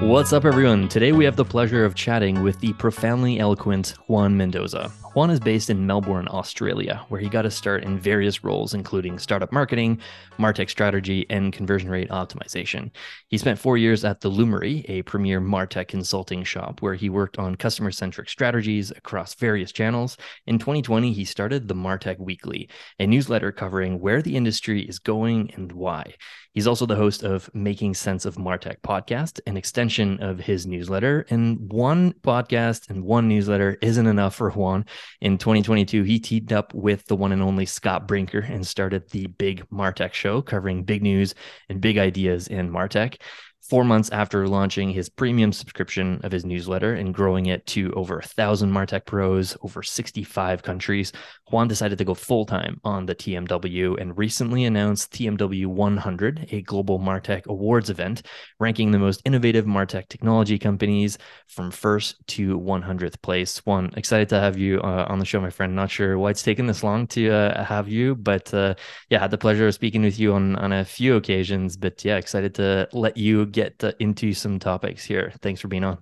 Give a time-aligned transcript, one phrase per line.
[0.00, 0.88] What's up, everyone?
[0.88, 4.90] Today we have the pleasure of chatting with the profoundly eloquent Juan Mendoza.
[5.12, 9.18] Juan is based in Melbourne, Australia, where he got a start in various roles, including
[9.18, 10.00] startup marketing,
[10.38, 12.90] Martech strategy, and conversion rate optimization.
[13.28, 17.38] He spent four years at the Lumery, a premier Martech consulting shop, where he worked
[17.38, 20.16] on customer centric strategies across various channels.
[20.46, 25.50] In 2020, he started the Martech Weekly, a newsletter covering where the industry is going
[25.54, 26.14] and why.
[26.52, 31.24] He's also the host of Making Sense of Martech podcast, an extension of his newsletter.
[31.30, 34.84] And one podcast and one newsletter isn't enough for Juan.
[35.20, 39.28] In 2022, he teamed up with the one and only Scott Brinker and started the
[39.28, 41.36] Big Martech Show, covering big news
[41.68, 43.20] and big ideas in Martech
[43.70, 48.18] four months after launching his premium subscription of his newsletter and growing it to over
[48.18, 51.12] a thousand Martech pros, over 65 countries,
[51.52, 56.62] Juan decided to go full time on the TMW and recently announced TMW 100, a
[56.62, 58.22] global Martech awards event,
[58.58, 63.58] ranking the most innovative Martech technology companies from first to 100th place.
[63.64, 65.76] Juan, excited to have you uh, on the show, my friend.
[65.76, 68.74] Not sure why it's taken this long to uh, have you, but uh,
[69.10, 71.76] yeah, had the pleasure of speaking with you on on a few occasions.
[71.76, 75.32] But yeah, excited to let you get uh, into some topics here.
[75.40, 75.98] Thanks for being on.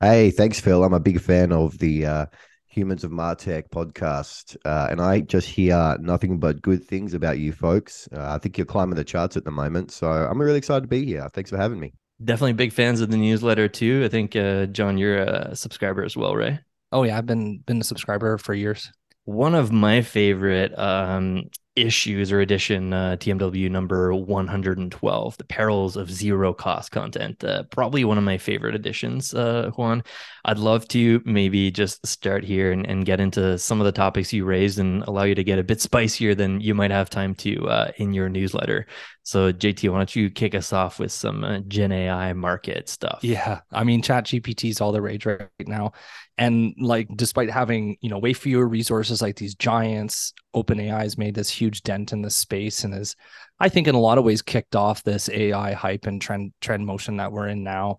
[0.00, 0.84] Hey, thanks, Phil.
[0.84, 2.26] I'm a big fan of the uh,
[2.66, 7.52] Humans of Martech podcast, uh, and I just hear nothing but good things about you
[7.52, 8.08] folks.
[8.12, 10.88] Uh, I think you're climbing the charts at the moment, so I'm really excited to
[10.88, 11.28] be here.
[11.32, 11.94] Thanks for having me.
[12.22, 14.02] Definitely big fans of the newsletter too.
[14.04, 16.60] I think uh, John, you're a subscriber as well, right?
[16.92, 18.92] Oh yeah, I've been been a subscriber for years.
[19.24, 26.10] One of my favorite um, issues or edition uh, TMW number 112, The Perils of
[26.10, 27.42] Zero Cost Content.
[27.42, 30.02] Uh, probably one of my favorite editions, uh, Juan.
[30.44, 34.32] I'd love to maybe just start here and, and get into some of the topics
[34.32, 37.34] you raised and allow you to get a bit spicier than you might have time
[37.36, 38.86] to uh, in your newsletter.
[39.22, 43.18] So, JT, why don't you kick us off with some uh, Gen AI market stuff?
[43.22, 43.60] Yeah.
[43.70, 45.92] I mean, Chat GPT is all the rage right now.
[46.38, 51.34] And like, despite having, you know, way fewer resources like these giants, OpenAI has made
[51.34, 53.16] this huge dent in this space and is,
[53.58, 56.86] I think, in a lot of ways kicked off this AI hype and trend trend
[56.86, 57.98] motion that we're in now.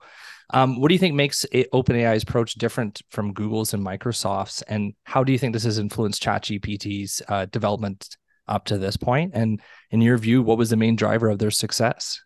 [0.51, 4.61] Um, what do you think makes OpenAI's approach different from Google's and Microsoft's?
[4.63, 8.17] And how do you think this has influenced ChatGPT's uh, development
[8.47, 9.31] up to this point?
[9.35, 9.61] And
[9.91, 12.21] in your view, what was the main driver of their success?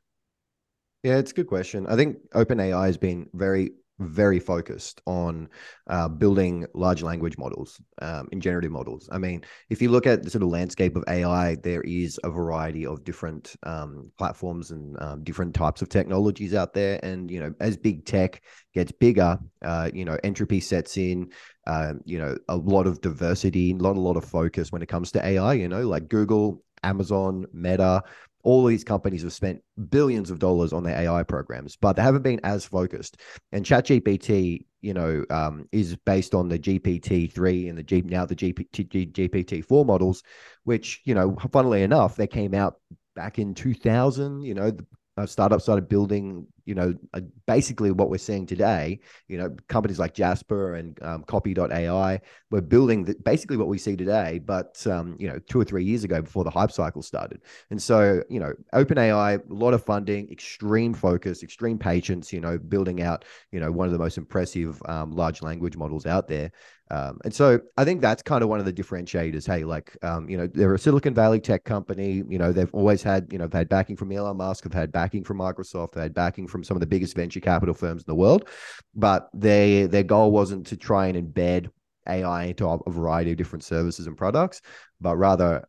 [1.01, 1.85] Yeah, it's a good question.
[1.87, 3.71] I think OpenAI has been very
[4.03, 5.49] very focused on
[5.87, 9.09] uh, building large language models um, and generative models.
[9.11, 12.29] I mean, if you look at the sort of landscape of AI, there is a
[12.29, 16.99] variety of different um, platforms and um, different types of technologies out there.
[17.03, 18.41] And you know, as big tech
[18.73, 21.31] gets bigger, uh, you know, entropy sets in.
[21.65, 24.89] Uh, you know, a lot of diversity, a lot, a lot of focus when it
[24.89, 25.53] comes to AI.
[25.53, 28.03] You know, like Google, Amazon, Meta,
[28.43, 32.21] all these companies have spent billions of dollars on their AI programs, but they haven't
[32.21, 33.17] been as focused.
[33.51, 38.25] And ChatGPT, you know, um, is based on the GPT three and the G now
[38.25, 40.23] the GPT GPT four models,
[40.65, 42.75] which you know, funnily enough, they came out
[43.15, 44.41] back in 2000.
[44.41, 44.71] You know,
[45.17, 48.99] uh, startups started building, you know, uh, basically what we're seeing today.
[49.27, 53.95] You know, companies like Jasper and um, Copy.ai were building the, basically what we see
[53.95, 57.41] today, but um, you know, two or three years ago before the hype cycle started.
[57.69, 62.31] And so, you know, OpenAI, a lot of funding, extreme focus, extreme patience.
[62.31, 66.05] You know, building out, you know, one of the most impressive um, large language models
[66.05, 66.51] out there.
[66.91, 69.47] Um, and so I think that's kind of one of the differentiators.
[69.47, 72.23] Hey, like, um, you know, they're a Silicon Valley tech company.
[72.27, 74.91] You know, they've always had, you know, they've had backing from Elon Musk, they've had
[74.91, 78.05] backing from Microsoft, they've had backing from some of the biggest venture capital firms in
[78.07, 78.47] the world.
[78.95, 81.69] But they, their goal wasn't to try and embed
[82.07, 84.61] AI into a variety of different services and products,
[85.01, 85.67] but rather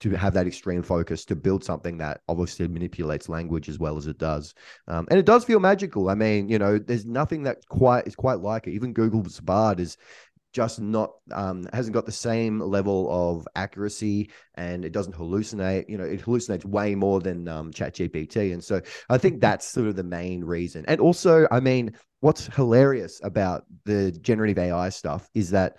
[0.00, 4.06] to have that extreme focus to build something that obviously manipulates language as well as
[4.06, 4.52] it does.
[4.86, 6.10] Um, and it does feel magical.
[6.10, 8.72] I mean, you know, there's nothing that quite is quite like it.
[8.72, 9.96] Even Google's Bard is
[10.54, 15.98] just not um, hasn't got the same level of accuracy and it doesn't hallucinate you
[15.98, 18.80] know it hallucinates way more than um, chat gpt and so
[19.10, 23.64] i think that's sort of the main reason and also i mean what's hilarious about
[23.84, 25.76] the generative ai stuff is that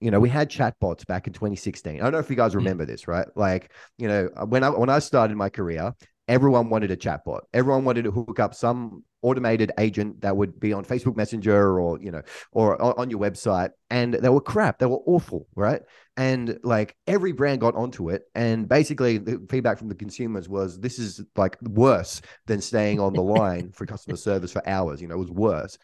[0.00, 1.94] you know, we had chatbots back in 2016.
[1.94, 2.56] I don't know if you guys mm.
[2.56, 3.28] remember this, right?
[3.36, 5.94] Like, you know, when I when I started my career,
[6.28, 7.40] everyone wanted a chatbot.
[7.52, 12.00] Everyone wanted to hook up some automated agent that would be on Facebook Messenger or
[12.00, 12.22] you know
[12.52, 14.78] or on your website, and they were crap.
[14.78, 15.82] They were awful, right?
[16.16, 20.78] And like every brand got onto it, and basically the feedback from the consumers was
[20.78, 25.00] this is like worse than staying on the line for customer service for hours.
[25.00, 25.78] You know, it was worse.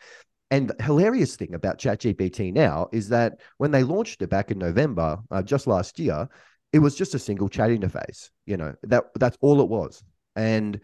[0.50, 4.58] And the hilarious thing about ChatGPT now is that when they launched it back in
[4.58, 6.26] November, uh, just last year,
[6.73, 8.31] it was just a single chat interface.
[8.46, 10.02] You know that that's all it was
[10.38, 10.81] and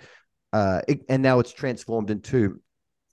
[0.52, 2.60] uh, it, and now it's transformed into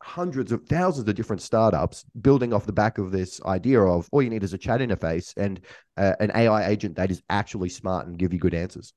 [0.03, 4.21] hundreds of thousands of different startups building off the back of this idea of all
[4.21, 5.61] you need is a chat interface and
[5.97, 8.93] uh, an AI agent that is actually smart and give you good answers.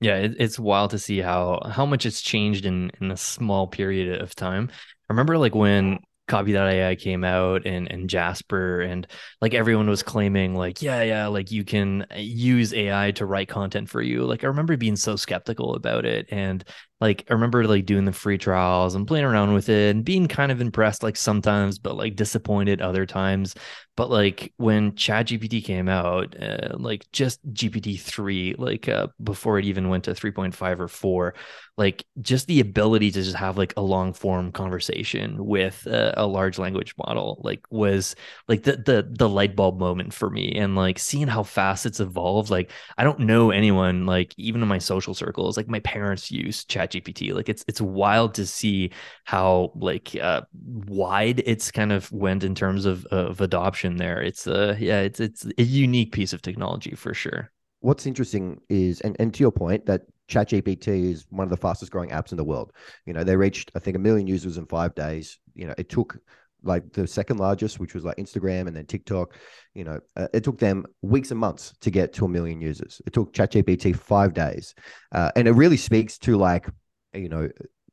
[0.00, 3.66] Yeah, it, it's wild to see how how much it's changed in in a small
[3.66, 4.68] period of time.
[4.72, 9.06] I remember like when copy.ai came out and and jasper and
[9.40, 13.88] like everyone was claiming like yeah yeah like you can use ai to write content
[13.88, 16.64] for you like i remember being so skeptical about it and
[17.00, 20.26] like I remember like doing the free trials and playing around with it and being
[20.26, 23.54] kind of impressed like sometimes, but like disappointed other times.
[23.96, 29.64] But like when ChatGPT came out, uh, like just GPT three, like uh, before it
[29.64, 31.34] even went to three point five or four,
[31.78, 36.26] like just the ability to just have like a long form conversation with uh, a
[36.26, 38.16] large language model, like was
[38.48, 40.52] like the the the light bulb moment for me.
[40.56, 44.66] And like seeing how fast it's evolved, like I don't know anyone like even in
[44.66, 47.32] my social circles, like my parents use Chat ChatGPT.
[47.32, 48.90] Like it's it's wild to see
[49.24, 54.20] how like uh, wide it's kind of went in terms of of adoption there.
[54.20, 57.52] It's uh yeah, it's it's a unique piece of technology for sure.
[57.80, 61.90] What's interesting is and, and to your point that ChatGPT is one of the fastest
[61.90, 62.72] growing apps in the world.
[63.06, 65.38] You know, they reached I think a million users in 5 days.
[65.54, 66.18] You know, it took
[66.62, 69.34] like the second largest, which was like Instagram and then TikTok.
[69.74, 73.00] You know, uh, it took them weeks and months to get to a million users.
[73.06, 74.74] It took ChatGPT five days,
[75.12, 76.68] uh, and it really speaks to like
[77.14, 77.48] you know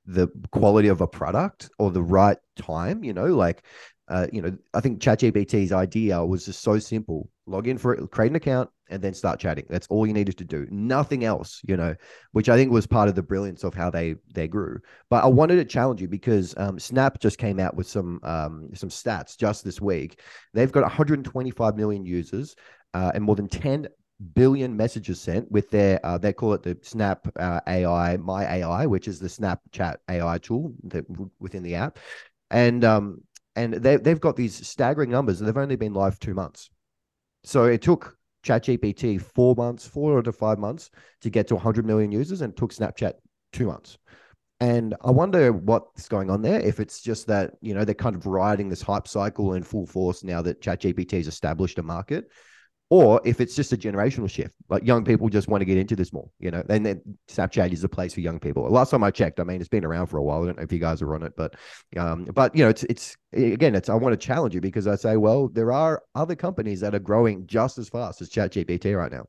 [0.06, 3.04] the quality of a product or the right time.
[3.04, 3.64] You know, like
[4.07, 8.12] uh, you know, I think ChatGPT's idea was just so simple: log in for it,
[8.12, 9.66] create an account, and then start chatting.
[9.69, 10.68] That's all you needed to do.
[10.69, 11.96] Nothing else, you know,
[12.31, 14.80] which I think was part of the brilliance of how they they grew.
[15.10, 18.69] But I wanted to challenge you because um, Snap just came out with some um,
[18.75, 20.19] some stats just this week.
[20.54, 22.56] They've got 125 million users
[22.94, 23.88] uh, and more than 10
[24.34, 28.86] billion messages sent with their uh, they call it the Snap uh, AI My AI,
[28.86, 31.06] which is the Snapchat AI tool that
[31.40, 32.00] within the app,
[32.51, 33.22] and um
[33.56, 36.69] and they they've got these staggering numbers, and they've only been live two months.
[37.44, 40.90] So it took ChatGPT four months, four to five months
[41.22, 43.13] to get to 100 million users, and took Snapchat
[43.54, 43.98] two months.
[44.60, 46.60] And I wonder what's going on there.
[46.62, 49.86] If it's just that you know they're kind of riding this hype cycle in full
[49.86, 52.30] force now that ChatGPT has established a market,
[52.90, 55.96] or if it's just a generational shift, like young people just want to get into
[55.96, 58.70] this more, you know, and then Snapchat is the place for young people.
[58.70, 60.44] Last time I checked, I mean, it's been around for a while.
[60.44, 61.56] I don't know if you guys are on it, but,
[61.98, 64.96] um, but you know, it's, it's, again, it's, I want to challenge you because I
[64.96, 69.12] say, well, there are other companies that are growing just as fast as ChatGPT right
[69.12, 69.26] now.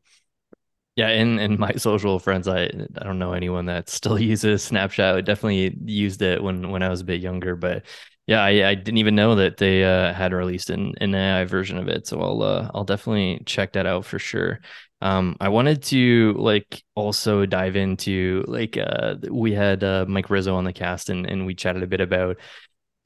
[0.96, 5.14] Yeah, in in my social friends, I I don't know anyone that still uses Snapchat.
[5.16, 7.84] I definitely used it when when I was a bit younger, but
[8.26, 11.78] yeah, I, I didn't even know that they uh, had released an, an AI version
[11.78, 12.06] of it.
[12.06, 14.60] So I'll uh, I'll definitely check that out for sure.
[15.00, 20.56] Um, I wanted to like also dive into like uh, we had uh, Mike Rizzo
[20.56, 22.38] on the cast and and we chatted a bit about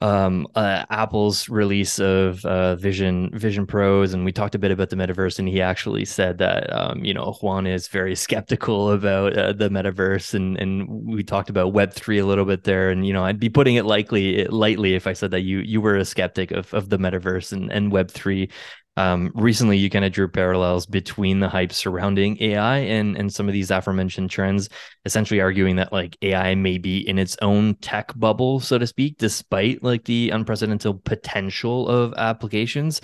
[0.01, 4.89] um, uh, Apple's release of uh, Vision Vision Pros, and we talked a bit about
[4.89, 5.37] the metaverse.
[5.39, 9.69] And he actually said that um, you know Juan is very skeptical about uh, the
[9.69, 12.89] metaverse, and and we talked about Web three a little bit there.
[12.89, 15.79] And you know I'd be putting it lightly lightly if I said that you you
[15.81, 18.49] were a skeptic of of the metaverse and and Web three
[18.97, 23.47] um, recently you kind of drew parallels between the hype surrounding AI and and some
[23.47, 24.69] of these aforementioned trends,
[25.05, 29.17] essentially arguing that like AI may be in its own tech bubble, so to speak,
[29.17, 33.01] despite like the unprecedented potential of applications.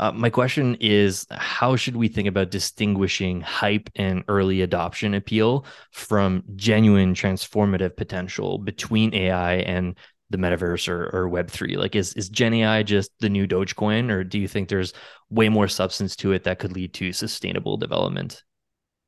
[0.00, 5.64] Uh, my question is how should we think about distinguishing hype and early adoption appeal
[5.90, 9.96] from genuine transformative potential between AI and
[10.30, 14.22] the metaverse or, or web3 like is is gen ai just the new dogecoin or
[14.24, 14.92] do you think there's
[15.30, 18.42] way more substance to it that could lead to sustainable development?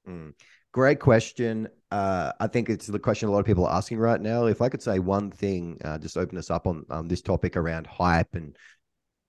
[0.09, 0.33] Mm.
[0.73, 1.69] great question.
[1.91, 4.47] Uh, i think it's the question a lot of people are asking right now.
[4.47, 7.57] If i could say one thing uh, just open us up on um, this topic
[7.57, 8.57] around hype and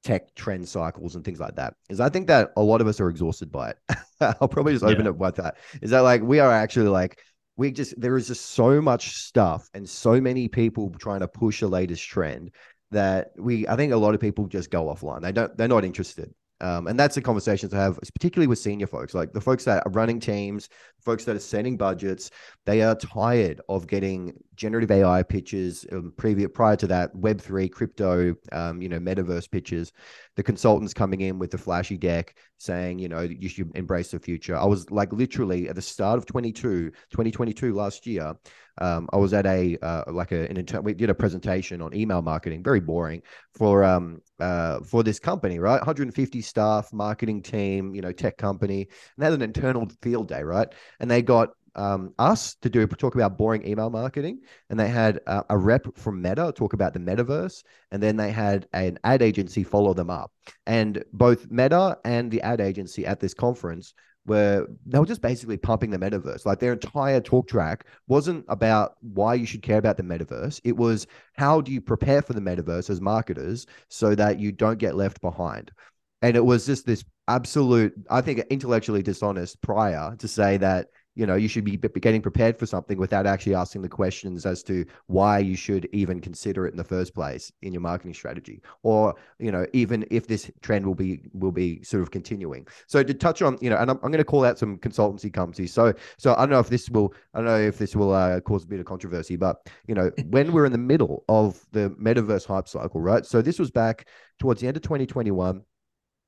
[0.03, 2.99] tech trend cycles and things like that is i think that a lot of us
[2.99, 3.77] are exhausted by it.
[4.21, 5.11] I'll probably just open yeah.
[5.11, 5.57] it with that.
[5.81, 7.19] Is that like we are actually like
[7.61, 11.61] we just there is just so much stuff and so many people trying to push
[11.61, 12.49] a latest trend
[12.89, 15.21] that we I think a lot of people just go offline.
[15.21, 16.33] They don't they're not interested.
[16.61, 19.83] Um, and that's the conversations I have, particularly with senior folks, like the folks that
[19.85, 20.69] are running teams,
[21.03, 22.29] folks that are setting budgets.
[22.65, 25.85] They are tired of getting generative AI pitches.
[25.91, 29.91] Um, previous prior to that, Web three, crypto, um, you know, metaverse pitches.
[30.35, 34.19] The consultants coming in with the flashy deck saying, you know, you should embrace the
[34.19, 34.55] future.
[34.55, 38.35] I was like literally at the start of 22, 2022 last year.
[38.81, 41.93] Um, I was at a uh, like a, an inter- we did a presentation on
[41.93, 43.21] email marketing, very boring
[43.53, 45.79] for um uh for this company, right?
[45.79, 50.43] 150 staff, marketing team, you know, tech company, and they had an internal field day,
[50.43, 50.67] right?
[50.99, 55.19] And they got um, us to do talk about boring email marketing, and they had
[55.27, 59.21] uh, a rep from Meta talk about the metaverse, and then they had an ad
[59.21, 60.31] agency follow them up.
[60.65, 63.93] And both Meta and the ad agency at this conference
[64.25, 66.45] were they were just basically pumping the metaverse.
[66.45, 70.61] Like their entire talk track wasn't about why you should care about the metaverse.
[70.63, 74.77] It was how do you prepare for the metaverse as marketers so that you don't
[74.77, 75.71] get left behind.
[76.21, 81.25] And it was just this absolute, I think, intellectually dishonest prior to say that you
[81.25, 84.85] know you should be getting prepared for something without actually asking the questions as to
[85.07, 89.15] why you should even consider it in the first place in your marketing strategy or
[89.39, 92.65] you know even if this trend will be will be sort of continuing.
[92.87, 95.31] So to touch on you know and i'm, I'm going to call out some consultancy
[95.31, 95.73] companies.
[95.73, 98.39] So so i don't know if this will i don't know if this will uh,
[98.41, 101.89] cause a bit of controversy but you know when we're in the middle of the
[102.01, 103.25] metaverse hype cycle right?
[103.25, 104.07] So this was back
[104.39, 105.63] towards the end of 2021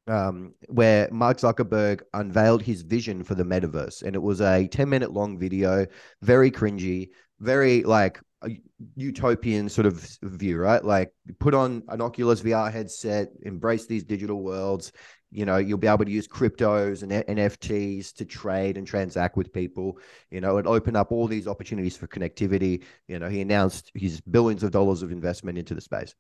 [0.07, 4.03] um, where Mark Zuckerberg unveiled his vision for the metaverse.
[4.03, 5.85] And it was a 10 minute long video,
[6.21, 8.49] very cringy, very like a
[8.95, 10.83] utopian sort of view, right?
[10.83, 14.91] Like put on an Oculus VR headset, embrace these digital worlds.
[15.31, 19.51] You know, you'll be able to use cryptos and NFTs to trade and transact with
[19.51, 19.97] people.
[20.29, 22.83] You know, it opened up all these opportunities for connectivity.
[23.07, 26.13] You know, he announced his billions of dollars of investment into the space.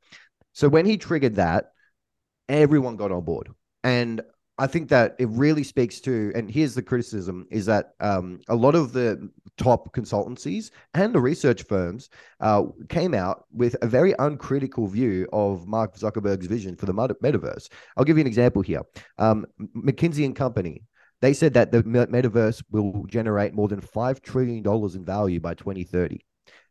[0.53, 1.73] So when he triggered that,
[2.49, 3.49] everyone got on board
[3.83, 4.21] and
[4.59, 8.55] I think that it really speaks to, and here's the criticism: is that um, a
[8.55, 12.09] lot of the top consultancies and the research firms
[12.39, 17.69] uh, came out with a very uncritical view of Mark Zuckerberg's vision for the metaverse.
[17.97, 18.81] I'll give you an example here.
[19.17, 20.83] Um, McKinsey and Company
[21.23, 25.53] they said that the metaverse will generate more than five trillion dollars in value by
[25.53, 26.19] 2030.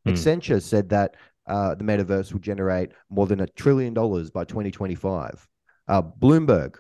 [0.07, 0.12] Mm.
[0.12, 1.16] Accenture said that
[1.47, 5.49] uh, the metaverse will generate more than a trillion dollars by 2025.
[5.88, 6.75] Uh, Bloomberg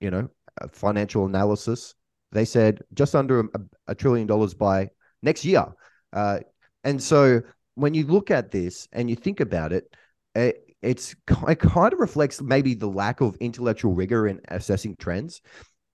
[0.00, 0.28] you know,
[0.72, 1.94] financial analysis.
[2.32, 4.90] They said just under a, a trillion dollars by
[5.22, 5.66] next year.
[6.12, 6.40] Uh,
[6.84, 7.40] and so
[7.74, 9.94] when you look at this and you think about it,
[10.34, 11.14] it it's
[11.48, 15.42] it kind of reflects maybe the lack of intellectual rigor in assessing trends.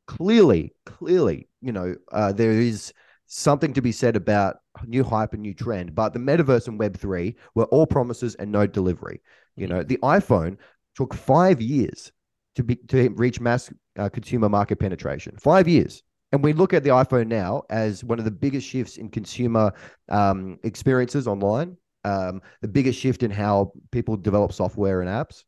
[0.06, 2.92] Clearly, clearly, you know, uh, there is
[3.26, 6.96] something to be said about new hype and new trend, but the metaverse and Web
[6.96, 9.20] three were all promises and no delivery.
[9.56, 10.58] You know, the iPhone
[10.94, 12.12] took five years
[12.54, 15.36] to be to reach mass uh, consumer market penetration.
[15.38, 16.02] Five years.
[16.32, 19.72] And we look at the iPhone now as one of the biggest shifts in consumer
[20.08, 25.44] um, experiences online, um, the biggest shift in how people develop software and apps,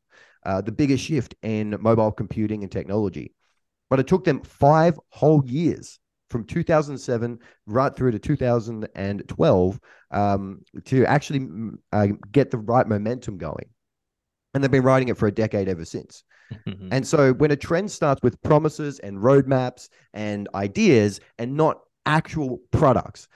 [0.46, 3.34] uh, the biggest shift in mobile computing and technology.
[3.90, 5.98] But it took them five whole years
[6.30, 11.48] from 2007 right through to 2012 um, to actually
[11.92, 13.66] uh, get the right momentum going.
[14.54, 16.24] And they've been riding it for a decade ever since.
[16.66, 16.88] Mm-hmm.
[16.90, 22.60] And so when a trend starts with promises and roadmaps and ideas and not actual
[22.70, 23.28] products,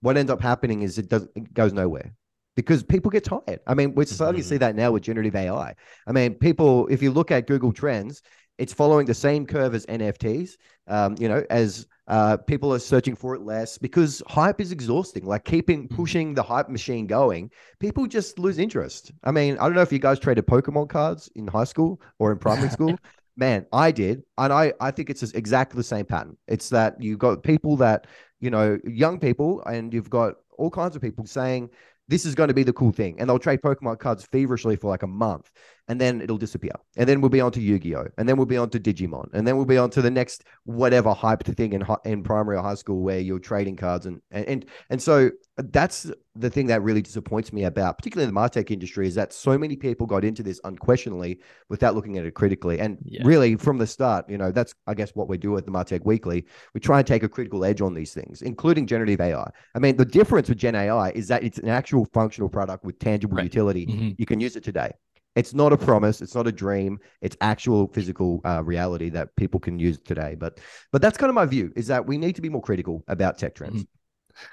[0.00, 2.12] what ends up happening is it does it goes nowhere
[2.56, 3.60] because people get tired.
[3.66, 4.42] I mean, we're starting mm-hmm.
[4.42, 5.74] to see that now with generative AI.
[6.06, 8.22] I mean, people, if you look at Google Trends,
[8.58, 10.52] it's following the same curve as NFTs.
[10.86, 15.24] Um, you know, as uh, people are searching for it less because hype is exhausting.
[15.24, 15.94] Like keeping mm-hmm.
[15.94, 19.12] pushing the hype machine going, people just lose interest.
[19.24, 22.32] I mean, I don't know if you guys traded Pokemon cards in high school or
[22.32, 22.98] in primary school.
[23.36, 26.36] Man, I did, and I I think it's exactly the same pattern.
[26.46, 28.06] It's that you've got people that
[28.40, 31.70] you know, young people, and you've got all kinds of people saying
[32.10, 33.14] this is going to be the cool thing.
[33.18, 35.50] And they'll trade Pokemon cards feverishly for like a month
[35.86, 36.72] and then it'll disappear.
[36.96, 38.08] And then we'll be on to Yu-Gi-Oh!
[38.18, 39.28] And then we'll be on to Digimon.
[39.32, 42.62] And then we'll be on to the next whatever hyped thing in in primary or
[42.62, 46.82] high school where you're trading cards and and and, and so that's the thing that
[46.82, 50.24] really disappoints me about, particularly in the Martech industry, is that so many people got
[50.24, 52.80] into this unquestionably without looking at it critically.
[52.80, 53.22] And yeah.
[53.24, 56.04] really, from the start, you know, that's I guess what we do at the Martech
[56.04, 56.46] Weekly.
[56.74, 59.50] We try and take a critical edge on these things, including generative AI.
[59.74, 62.98] I mean, the difference with Gen AI is that it's an actual functional product with
[62.98, 63.44] tangible right.
[63.44, 63.86] utility.
[63.86, 64.10] Mm-hmm.
[64.18, 64.92] You can use it today.
[65.36, 66.20] It's not a promise.
[66.20, 66.98] It's not a dream.
[67.20, 70.34] It's actual physical uh, reality that people can use today.
[70.34, 70.58] But
[70.92, 73.38] but that's kind of my view is that we need to be more critical about
[73.38, 73.82] tech trends.
[73.82, 73.99] Mm-hmm.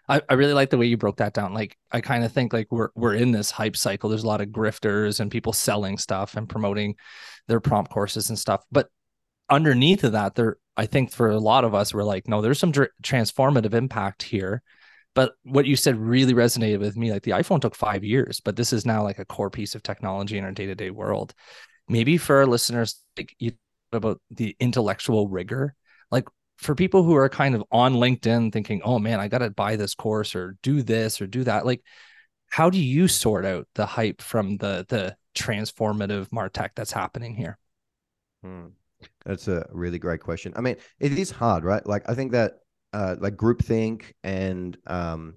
[0.08, 1.54] I, I really like the way you broke that down.
[1.54, 4.10] Like I kind of think like we're we're in this hype cycle.
[4.10, 6.96] There's a lot of grifters and people selling stuff and promoting
[7.48, 8.64] their prompt courses and stuff.
[8.72, 8.90] But
[9.50, 12.60] underneath of that, there, I think for a lot of us, we're like, no, there's
[12.60, 14.62] some dr- transformative impact here.
[15.16, 17.12] But what you said really resonated with me.
[17.12, 19.82] Like the iPhone took five years, but this is now like a core piece of
[19.82, 21.34] technology in our day to day world.
[21.90, 23.54] Maybe for our listeners, like you
[23.94, 25.74] about the intellectual rigor,
[26.12, 29.50] like for people who are kind of on LinkedIn thinking, oh man, I got to
[29.50, 31.66] buy this course or do this or do that.
[31.66, 31.84] Like,
[32.50, 37.58] how do you sort out the hype from the the transformative martech that's happening here?
[38.44, 38.68] Hmm.
[39.26, 40.54] That's a really great question.
[40.56, 41.86] I mean, it is hard, right?
[41.86, 42.60] Like I think that
[42.94, 45.36] uh, like groupthink and um,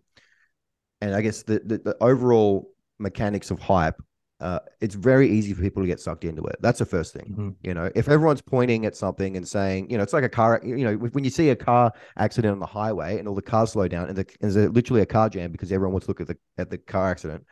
[1.00, 4.00] and I guess the, the, the overall mechanics of hype,
[4.40, 6.56] uh, it's very easy for people to get sucked into it.
[6.60, 7.26] That's the first thing.
[7.30, 7.48] Mm-hmm.
[7.62, 10.60] You know, if everyone's pointing at something and saying, you know, it's like a car.
[10.64, 13.72] You know, when you see a car accident on the highway and all the cars
[13.72, 16.20] slow down and, the, and there's literally a car jam because everyone wants to look
[16.20, 17.44] at the at the car accident.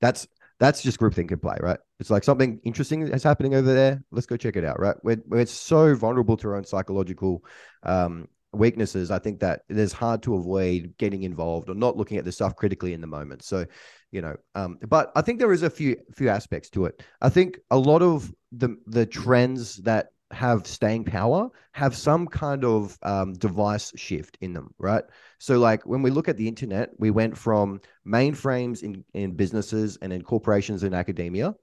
[0.00, 0.26] That's
[0.58, 1.78] that's just groupthink in play, right?
[2.00, 4.02] It's like something interesting is happening over there.
[4.10, 4.96] Let's go check it out, right?
[5.02, 7.44] We're, we're so vulnerable to our own psychological
[7.82, 9.10] um, weaknesses.
[9.10, 12.32] I think that it is hard to avoid getting involved or not looking at the
[12.32, 13.42] stuff critically in the moment.
[13.42, 13.66] So,
[14.12, 17.02] you know, um, but I think there is a few few aspects to it.
[17.20, 22.64] I think a lot of the the trends that have staying power have some kind
[22.64, 25.04] of um, device shift in them, right?
[25.38, 29.98] So, like when we look at the internet, we went from mainframes in, in businesses
[30.02, 31.54] and in corporations and academia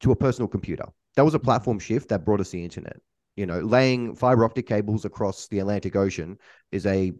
[0.00, 0.84] to a personal computer.
[1.16, 2.96] That was a platform shift that brought us the internet.
[3.36, 6.38] You know, laying fiber optic cables across the Atlantic Ocean
[6.72, 7.12] is a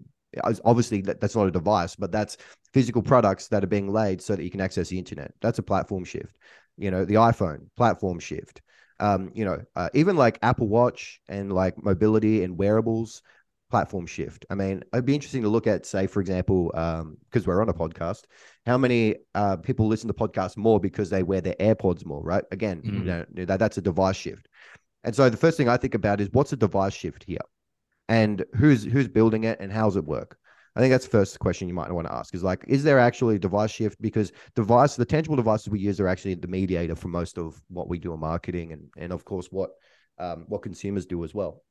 [0.65, 2.37] obviously that, that's not a device, but that's
[2.73, 5.33] physical products that are being laid so that you can access the internet.
[5.41, 6.37] That's a platform shift.
[6.77, 8.63] You know, the iPhone platform shift
[9.01, 13.23] um, you know, uh, even like Apple Watch and like mobility and wearables
[13.71, 14.47] platform shift.
[14.51, 17.69] I mean, it'd be interesting to look at, say, for example, because um, we're on
[17.69, 18.25] a podcast,
[18.67, 22.45] how many uh, people listen to podcasts more because they wear their AirPods more, right?
[22.51, 22.97] Again, mm-hmm.
[22.97, 24.49] you know, that, that's a device shift.
[25.05, 27.39] And so the first thing I think about is what's a device shift here,
[28.09, 30.39] and who's who's building it, and how's it work?
[30.79, 33.01] I think that's the first question you might want to ask is like, is there
[33.01, 34.01] actually a device shift?
[34.01, 37.89] Because device, the tangible devices we use are actually the mediator for most of what
[37.89, 39.71] we do in marketing and, and of course what
[40.21, 41.65] um, what consumers do as well.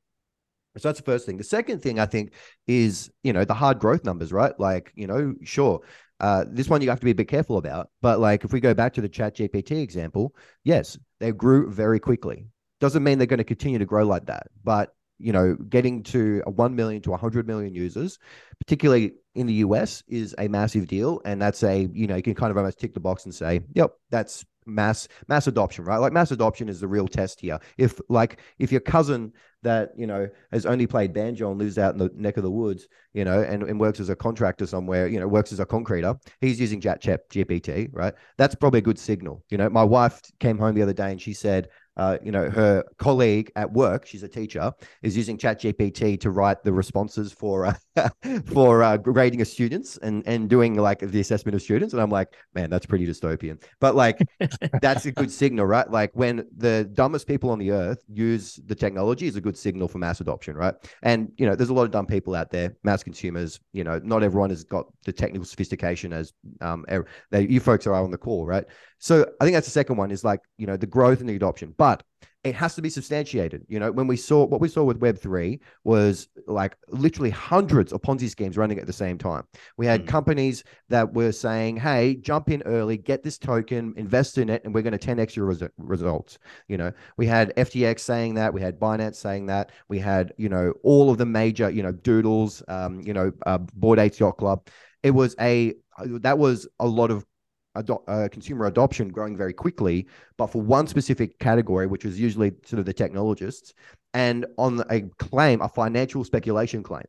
[0.77, 1.37] So that's the first thing.
[1.37, 2.33] The second thing I think
[2.67, 4.57] is, you know, the hard growth numbers, right?
[4.59, 5.81] Like, you know, sure,
[6.19, 7.89] uh, this one you have to be a bit careful about.
[8.01, 11.99] But like, if we go back to the Chat GPT example, yes, they grew very
[11.99, 12.47] quickly.
[12.79, 16.43] Doesn't mean they're going to continue to grow like that, but you know, getting to
[16.45, 18.19] a 1 million to 100 million users,
[18.59, 21.21] particularly in the US, is a massive deal.
[21.25, 23.61] And that's a, you know, you can kind of almost tick the box and say,
[23.73, 25.97] yep, that's mass mass adoption right?
[25.97, 27.59] Like mass adoption is the real test here.
[27.77, 31.93] If like if your cousin that you know has only played banjo and lives out
[31.93, 35.07] in the neck of the woods you know and, and works as a contractor somewhere
[35.07, 38.13] you know works as a concreter he's using chat gpt right?
[38.37, 39.43] That's probably a good signal.
[39.49, 42.49] You know my wife came home the other day and she said uh, you know,
[42.49, 47.65] her colleague at work, she's a teacher, is using ChatGPT to write the responses for
[47.65, 48.09] uh,
[48.45, 51.93] for uh, grading of students and and doing like the assessment of students.
[51.93, 53.61] And I'm like, man, that's pretty dystopian.
[53.79, 54.19] But like,
[54.81, 55.89] that's a good signal, right?
[55.89, 59.87] Like when the dumbest people on the earth use the technology, is a good signal
[59.87, 60.75] for mass adoption, right?
[61.01, 63.59] And you know, there's a lot of dumb people out there, mass consumers.
[63.73, 66.31] You know, not everyone has got the technical sophistication as
[66.61, 66.85] um,
[67.31, 68.65] they, you folks are on the call, right?
[68.99, 71.35] So I think that's the second one is like, you know, the growth and the
[71.35, 71.86] adoption, but
[72.47, 73.65] it has to be substantiated.
[73.67, 78.01] You know, when we saw what we saw with Web3 was like literally hundreds of
[78.01, 79.43] Ponzi schemes running at the same time.
[79.75, 80.07] We had mm.
[80.07, 84.73] companies that were saying, hey, jump in early, get this token, invest in it, and
[84.73, 86.37] we're going to 10x your res- results.
[86.67, 90.47] You know, we had FTX saying that, we had Binance saying that, we had, you
[90.47, 94.37] know, all of the major, you know, Doodles, um, you know, uh, Bored Apes Yacht
[94.37, 94.67] Club.
[95.03, 95.73] It was a,
[96.05, 97.25] that was a lot of
[97.77, 102.51] ado- uh, consumer adoption growing very quickly, but for one specific category, which was usually
[102.65, 103.73] sort of the technologists,
[104.13, 107.05] and on a claim, a financial speculation claim.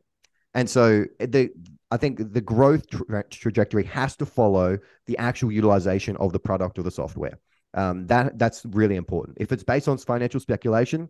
[0.53, 1.51] And so the
[1.91, 4.77] I think the growth tra- trajectory has to follow
[5.07, 7.39] the actual utilization of the product or the software.
[7.73, 9.37] Um, that that's really important.
[9.39, 11.09] If it's based on financial speculation,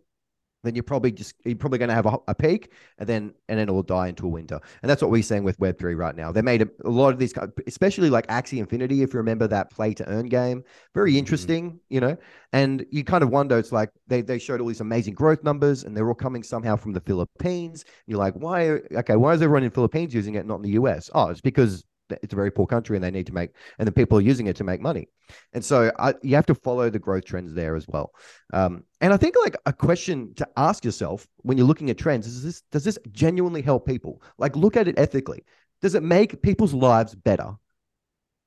[0.62, 3.58] then you're probably just you're probably going to have a, a, peak and then and
[3.58, 4.60] then it'll die into a winter.
[4.82, 6.32] And that's what we're seeing with web3 right now.
[6.32, 7.32] They made a, a lot of these
[7.66, 10.62] especially like axie infinity if you remember that play to earn game.
[10.94, 11.18] Very mm-hmm.
[11.18, 11.76] interesting mm-hmm.
[11.88, 12.16] you know?
[12.52, 15.84] And you kind of wonder it's like they, they showed all these amazing growth numbers
[15.84, 17.84] and they're all coming somehow from the philippines.
[18.06, 21.10] You're like why okay why is everyone in philippines using it not in the us
[21.14, 21.84] oh it's because
[22.22, 24.46] it's a very poor country and they need to make and the people are using
[24.46, 25.08] it to make money.
[25.52, 28.12] And so I, you have to follow the growth trends there as well.
[28.52, 32.26] Um, and i think like a question to ask yourself when you're looking at trends
[32.26, 34.22] is this does this genuinely help people?
[34.38, 35.44] Like look at it ethically.
[35.82, 37.52] Does it make people's lives better?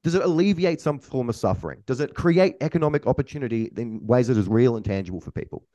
[0.04, 1.82] Does it alleviate some form of suffering?
[1.86, 5.66] Does it create economic opportunity in ways that is real and tangible for people?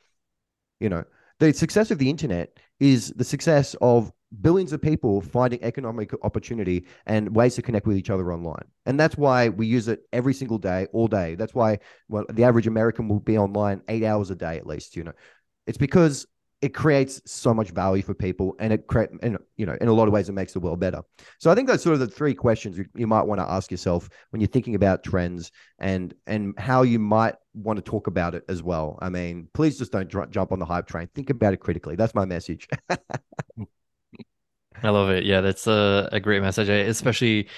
[0.81, 1.05] You know
[1.38, 6.87] the success of the internet is the success of billions of people finding economic opportunity
[7.07, 8.64] and ways to connect with each other online.
[8.87, 11.35] And that's why we use it every single day, all day.
[11.35, 14.97] That's why well, the average American will be online eight hours a day at least.
[14.97, 15.12] You know,
[15.67, 16.27] it's because
[16.61, 19.93] it creates so much value for people and it create and you know in a
[19.93, 21.03] lot of ways it makes the world better
[21.38, 23.71] so i think that's sort of the three questions you, you might want to ask
[23.71, 28.35] yourself when you're thinking about trends and and how you might want to talk about
[28.35, 31.53] it as well i mean please just don't jump on the hype train think about
[31.53, 32.67] it critically that's my message
[34.83, 35.25] I love it.
[35.25, 36.69] Yeah, that's a, a great message.
[36.69, 37.49] I especially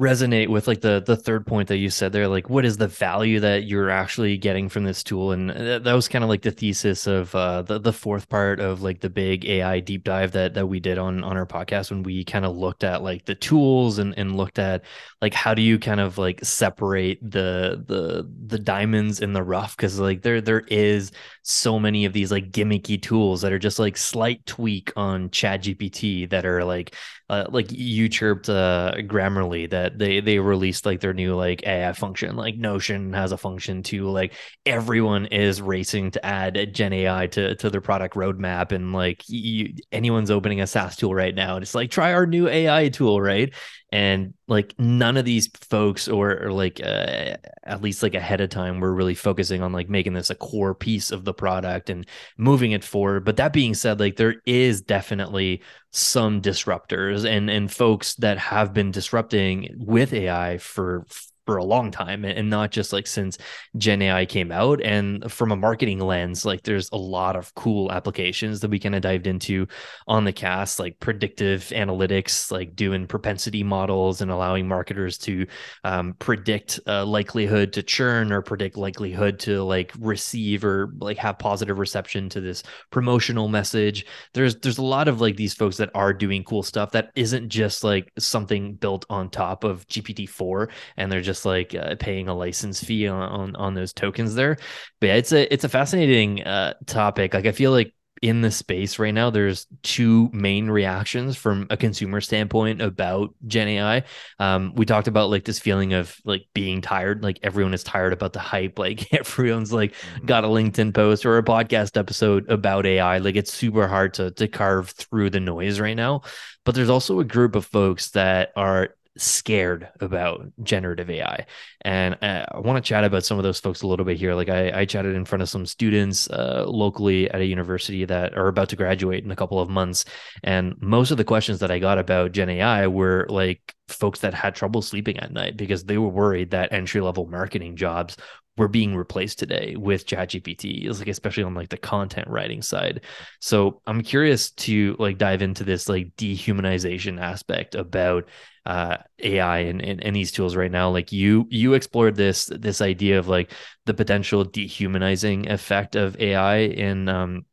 [0.00, 2.88] resonate with like the the third point that you said there like what is the
[2.88, 5.32] value that you're actually getting from this tool?
[5.32, 8.60] And that, that was kind of like the thesis of uh the, the fourth part
[8.60, 11.90] of like the big ai deep dive that that we did on on our podcast
[11.90, 14.84] when we kind of looked at like the tools and and looked at
[15.20, 19.76] like how do you kind of like separate the the the diamonds in the rough?
[19.76, 23.78] Because like there there is so many of these like gimmicky tools that are just
[23.78, 26.94] like slight tweak on chat gpt that are like
[27.30, 31.92] uh, like you chirped uh, Grammarly that they they released like their new like AI
[31.92, 32.36] function.
[32.36, 34.08] Like Notion has a function too.
[34.08, 34.34] Like
[34.66, 39.74] everyone is racing to add Gen AI to to their product roadmap, and like you,
[39.92, 43.20] anyone's opening a SaaS tool right now, and it's like try our new AI tool,
[43.20, 43.52] right?
[43.92, 48.48] And like none of these folks or, or like uh, at least like ahead of
[48.48, 52.06] time we're really focusing on like making this a core piece of the product and
[52.36, 53.24] moving it forward.
[53.24, 58.72] But that being said like there is definitely some disruptors and and folks that have
[58.72, 61.04] been disrupting with ai for
[61.46, 63.38] for a long time and not just like since
[63.76, 64.80] Gen AI came out.
[64.82, 68.94] And from a marketing lens, like there's a lot of cool applications that we kind
[68.94, 69.66] of dived into
[70.06, 75.46] on the cast, like predictive analytics, like doing propensity models and allowing marketers to
[75.84, 81.78] um, predict likelihood to churn or predict likelihood to like receive or like have positive
[81.78, 84.06] reception to this promotional message.
[84.34, 87.48] There's there's a lot of like these folks that are doing cool stuff that isn't
[87.48, 92.26] just like something built on top of GPT-4 and they're just just like uh, paying
[92.26, 94.56] a license fee on, on, on those tokens there.
[95.00, 97.34] But yeah, it's a it's a fascinating uh, topic.
[97.34, 101.76] Like I feel like in the space right now, there's two main reactions from a
[101.76, 104.02] consumer standpoint about Gen AI.
[104.40, 108.12] Um, we talked about like this feeling of like being tired, like everyone is tired
[108.12, 108.78] about the hype.
[108.80, 110.26] Like everyone's like mm-hmm.
[110.26, 113.18] got a LinkedIn post or a podcast episode about AI.
[113.18, 116.22] Like it's super hard to to carve through the noise right now.
[116.64, 121.46] But there's also a group of folks that are scared about generative AI.
[121.82, 124.34] And uh, I want to chat about some of those folks a little bit here.
[124.34, 128.36] Like I, I chatted in front of some students uh, locally at a university that
[128.36, 130.04] are about to graduate in a couple of months.
[130.42, 134.34] And most of the questions that I got about Gen AI were like folks that
[134.34, 138.16] had trouble sleeping at night because they were worried that entry level marketing jobs
[138.56, 140.86] were being replaced today with ChatGPT.
[140.98, 143.00] Like especially on like the content writing side.
[143.40, 148.28] So I'm curious to like dive into this like dehumanization aspect about
[148.66, 150.90] uh, AI and, and, and these tools right now.
[150.90, 153.52] Like you you explored this this idea of like
[153.86, 157.44] the potential dehumanizing effect of AI in um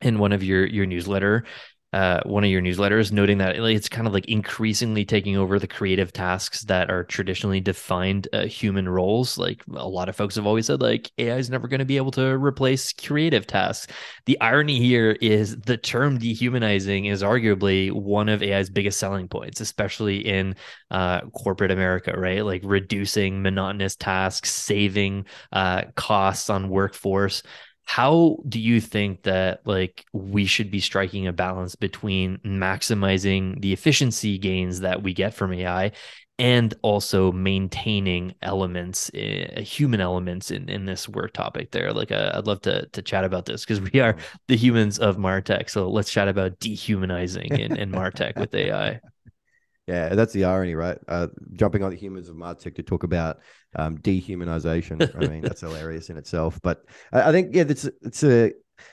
[0.00, 1.44] in one of your your newsletter
[1.92, 5.66] uh, one of your newsletters, noting that it's kind of like increasingly taking over the
[5.66, 9.38] creative tasks that are traditionally defined uh, human roles.
[9.38, 11.96] Like a lot of folks have always said, like AI is never going to be
[11.96, 13.92] able to replace creative tasks.
[14.26, 19.62] The irony here is the term dehumanizing is arguably one of AI's biggest selling points,
[19.62, 20.56] especially in
[20.90, 22.44] uh, corporate America, right?
[22.44, 27.42] Like reducing monotonous tasks, saving uh, costs on workforce
[27.88, 33.72] how do you think that like we should be striking a balance between maximizing the
[33.72, 35.90] efficiency gains that we get from AI
[36.38, 41.94] and also maintaining elements, uh, human elements in, in this work topic there.
[41.94, 44.16] Like, uh, I'd love to, to chat about this because we are
[44.48, 45.70] the humans of Martech.
[45.70, 49.00] So let's chat about dehumanizing in, in Martech with AI.
[49.88, 50.98] Yeah, that's the irony, right?
[51.08, 53.38] Uh, jumping on the humans of Martech to talk about
[53.74, 55.10] um, dehumanization.
[55.16, 56.60] I mean, that's hilarious in itself.
[56.62, 58.52] But I, I think, yeah, it's it's a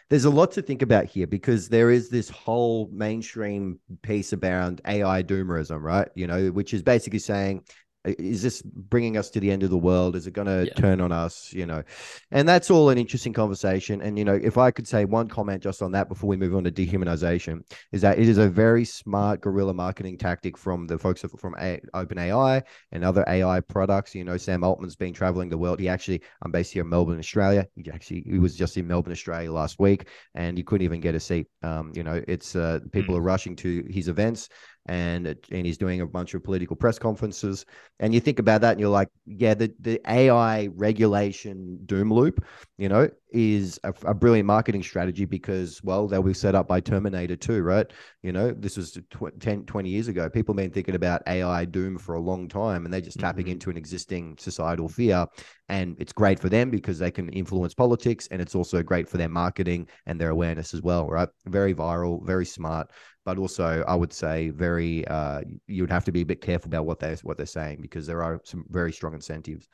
[0.10, 4.80] there's a lot to think about here because there is this whole mainstream piece around
[4.88, 6.08] AI doomerism, right?
[6.16, 7.64] You know, which is basically saying
[8.06, 10.16] is this bringing us to the end of the world?
[10.16, 10.74] Is it going to yeah.
[10.74, 11.84] turn on us you know?
[12.32, 14.02] And that's all an interesting conversation.
[14.02, 16.56] And you know if i could say one comment just on that before we move
[16.56, 20.98] on to dehumanization is that it is a very smart guerrilla marketing tactic from the
[20.98, 24.16] folks from a- openai and other ai products.
[24.16, 25.80] You know sam altman's been traveling the world.
[25.80, 27.68] He actually i'm based here in melbourne australia.
[27.76, 31.16] He actually he was just in melbourne australia last week and you couldn't even get
[31.16, 31.48] a seat.
[31.64, 33.20] Um, you know it's uh, people mm.
[33.20, 34.50] are rushing to his events
[34.88, 37.66] and uh, and he's doing a bunch of political press conferences.
[38.00, 42.46] And you think about that, and you're like, yeah, the the AI regulation doom loop,
[42.78, 46.80] you know, is a, a, brilliant marketing strategy because, well, they'll be set up by
[46.80, 47.86] Terminator 2, right?
[48.24, 50.30] You know, this was tw- 10, 20 years ago.
[50.30, 53.28] People have been thinking about AI doom for a long time and they're just mm-hmm.
[53.28, 55.28] tapping into an existing societal fear.
[55.68, 59.18] And it's great for them because they can influence politics and it's also great for
[59.18, 61.30] their marketing and their awareness as well, right?
[61.46, 62.90] Very viral, very smart
[63.26, 66.70] but also I would say very uh, you would have to be a bit careful
[66.70, 69.68] about what they what they're saying because there are some very strong incentives.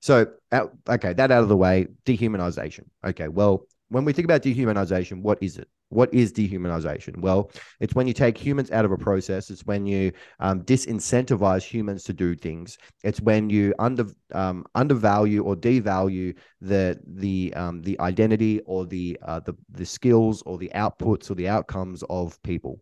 [0.00, 2.84] So, okay, that out of the way, dehumanization.
[3.04, 5.68] Okay, well, when we think about dehumanization, what is it?
[5.90, 7.20] What is dehumanization?
[7.20, 9.50] Well, it's when you take humans out of a process.
[9.50, 12.78] It's when you um, disincentivize humans to do things.
[13.02, 19.18] It's when you under um, undervalue or devalue the the um, the identity or the
[19.22, 22.80] uh, the the skills or the outputs or the outcomes of people.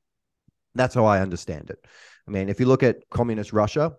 [0.74, 1.83] That's how I understand it.
[2.28, 3.94] I mean, if you look at communist Russia,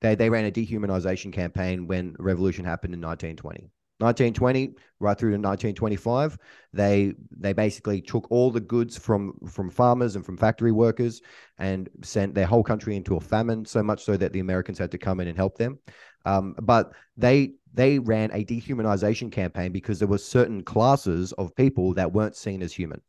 [0.00, 3.70] they, they ran a dehumanization campaign when revolution happened in 1920.
[3.98, 6.36] 1920 right through to 1925
[6.74, 11.22] they they basically took all the goods from from farmers and from factory workers
[11.56, 14.90] and sent their whole country into a famine so much so that the americans had
[14.90, 15.78] to come in and help them
[16.26, 21.94] um, but they they ran a dehumanization campaign because there were certain classes of people
[21.94, 23.00] that weren't seen as human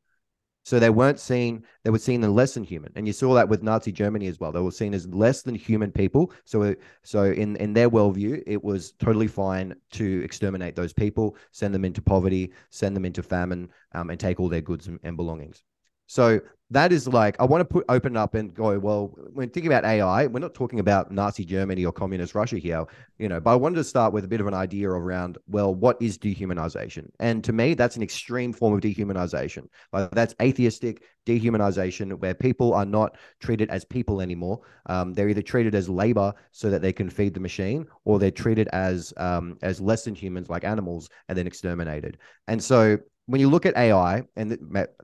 [0.68, 2.92] so they weren't seen, they were seen as less than human.
[2.98, 4.52] And you saw that with Nazi Germany as well.
[4.52, 6.34] They were seen as less than human people.
[6.44, 11.74] So, so in, in their worldview, it was totally fine to exterminate those people, send
[11.74, 15.16] them into poverty, send them into famine, um, and take all their goods and, and
[15.16, 15.64] belongings.
[16.08, 18.78] So that is like I want to put open up and go.
[18.78, 22.86] Well, when thinking about AI, we're not talking about Nazi Germany or communist Russia here,
[23.20, 23.40] you know.
[23.40, 26.18] But I wanted to start with a bit of an idea around well, what is
[26.18, 27.10] dehumanization?
[27.20, 29.68] And to me, that's an extreme form of dehumanization.
[29.94, 34.60] Like that's atheistic dehumanization, where people are not treated as people anymore.
[34.88, 38.30] Um, they're either treated as labor so that they can feed the machine, or they're
[38.30, 42.18] treated as um, as less than humans, like animals, and then exterminated.
[42.50, 44.52] And so when you look at AI, and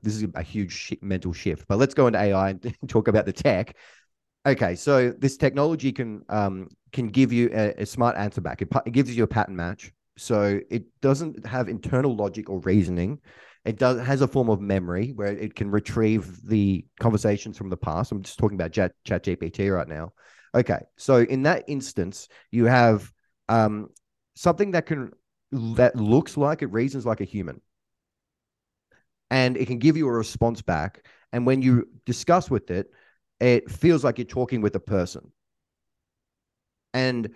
[0.02, 3.32] this is a huge mental shift, but let's go into AI and talk about the
[3.32, 3.76] tech.
[4.46, 8.62] Okay, so this technology can um, can give you a, a smart answer back.
[8.62, 13.20] It, it, gives you a pattern match, so it doesn't have internal logic or reasoning.
[13.64, 17.76] It does has a form of memory where it can retrieve the conversations from the
[17.76, 18.10] past.
[18.10, 20.12] I'm just talking about Chat, Chat GPT right now.
[20.54, 23.10] Okay, so in that instance, you have
[23.48, 23.88] um,
[24.34, 25.12] something that can
[25.52, 27.60] that looks like it reasons like a human
[29.34, 31.08] and it can give you a response back.
[31.32, 32.92] And when you discuss with it,
[33.40, 35.32] it feels like you're talking with a person.
[36.92, 37.30] And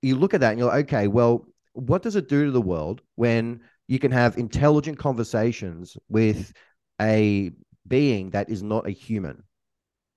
[0.00, 1.44] you look at that and you're like, okay, well,
[1.74, 6.54] what does it do to the world when you can have intelligent conversations with
[6.98, 7.50] a
[7.86, 9.42] being that is not a human?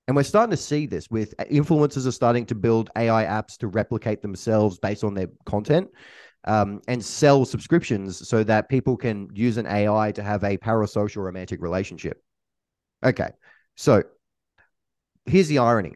[0.08, 3.58] And we're starting to see this with uh, influencers are starting to build AI apps
[3.58, 5.90] to replicate themselves based on their content
[6.46, 11.24] um, and sell subscriptions so that people can use an AI to have a parasocial
[11.24, 12.24] romantic relationship.
[13.04, 13.30] Okay,
[13.76, 14.04] so
[15.26, 15.96] here's the irony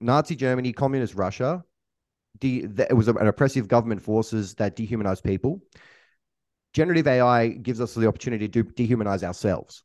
[0.00, 1.64] Nazi Germany, communist Russia,
[2.38, 5.60] de- it was an oppressive government forces that dehumanized people.
[6.72, 9.84] Generative AI gives us the opportunity to dehumanize ourselves.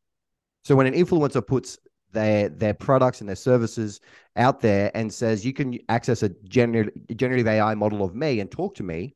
[0.63, 1.77] So when an influencer puts
[2.11, 3.99] their their products and their services
[4.35, 8.49] out there and says you can access a gener- generative AI model of me and
[8.49, 9.15] talk to me,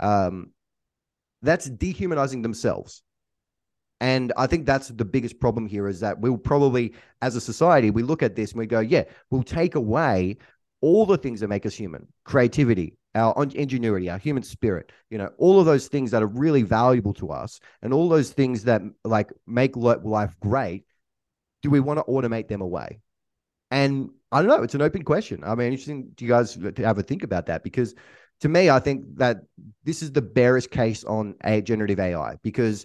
[0.00, 0.50] um,
[1.42, 3.02] that's dehumanizing themselves.
[4.00, 7.90] And I think that's the biggest problem here is that we'll probably, as a society,
[7.90, 10.38] we look at this and we go, yeah, we'll take away
[10.80, 15.30] all the things that make us human creativity, our ingenuity, our human spirit, you know,
[15.38, 18.82] all of those things that are really valuable to us and all those things that
[19.04, 20.84] like make life great
[21.64, 23.00] do we want to automate them away?
[23.70, 24.62] And I don't know.
[24.62, 25.42] It's an open question.
[25.42, 27.94] I mean, interesting Do you guys have a think about that because
[28.40, 29.38] to me, I think that
[29.82, 32.84] this is the barest case on a generative AI because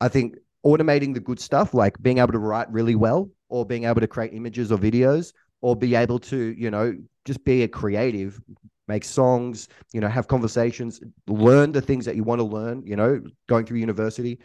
[0.00, 0.34] I think
[0.66, 4.08] automating the good stuff, like being able to write really well or being able to
[4.08, 6.92] create images or videos or be able to, you know,
[7.24, 8.40] just be a creative,
[8.88, 12.96] make songs, you know, have conversations, learn the things that you want to learn, you
[12.96, 14.40] know, going through university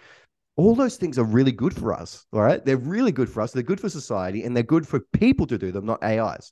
[0.56, 2.26] all those things are really good for us.
[2.32, 2.64] All right.
[2.64, 3.52] They're really good for us.
[3.52, 6.52] They're good for society and they're good for people to do them, not AIs.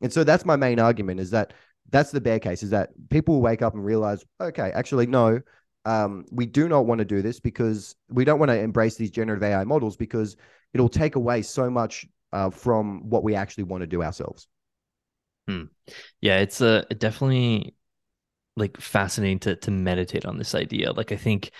[0.00, 1.52] And so that's my main argument is that
[1.90, 5.40] that's the bear case is that people will wake up and realize, okay, actually, no,
[5.84, 9.10] um, we do not want to do this because we don't want to embrace these
[9.10, 10.36] generative AI models because
[10.72, 14.46] it'll take away so much uh, from what we actually want to do ourselves.
[15.48, 15.64] Hmm.
[16.20, 17.74] Yeah, it's a uh, definitely
[18.56, 20.92] like fascinating to to meditate on this idea.
[20.92, 21.50] Like I think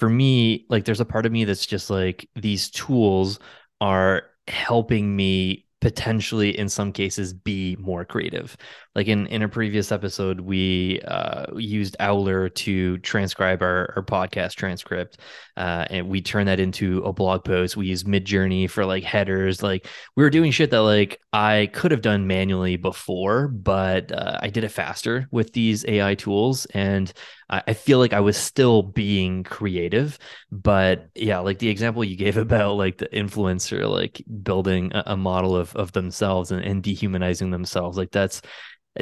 [0.00, 3.38] for me, like there's a part of me that's just like these tools
[3.82, 8.56] are helping me potentially in some cases be more creative
[8.94, 14.54] like in in a previous episode we uh, used owler to transcribe our, our podcast
[14.54, 15.18] transcript
[15.56, 17.76] uh, and we turned that into a blog post.
[17.76, 19.62] We used midjourney for like headers.
[19.62, 24.38] Like we were doing shit that like i could have done manually before but uh,
[24.42, 27.12] i did it faster with these ai tools and
[27.52, 30.18] I feel like I was still being creative,
[30.52, 35.16] but yeah, like the example you gave about like the influencer, like building a, a
[35.16, 38.40] model of of themselves and, and, dehumanizing themselves, like that's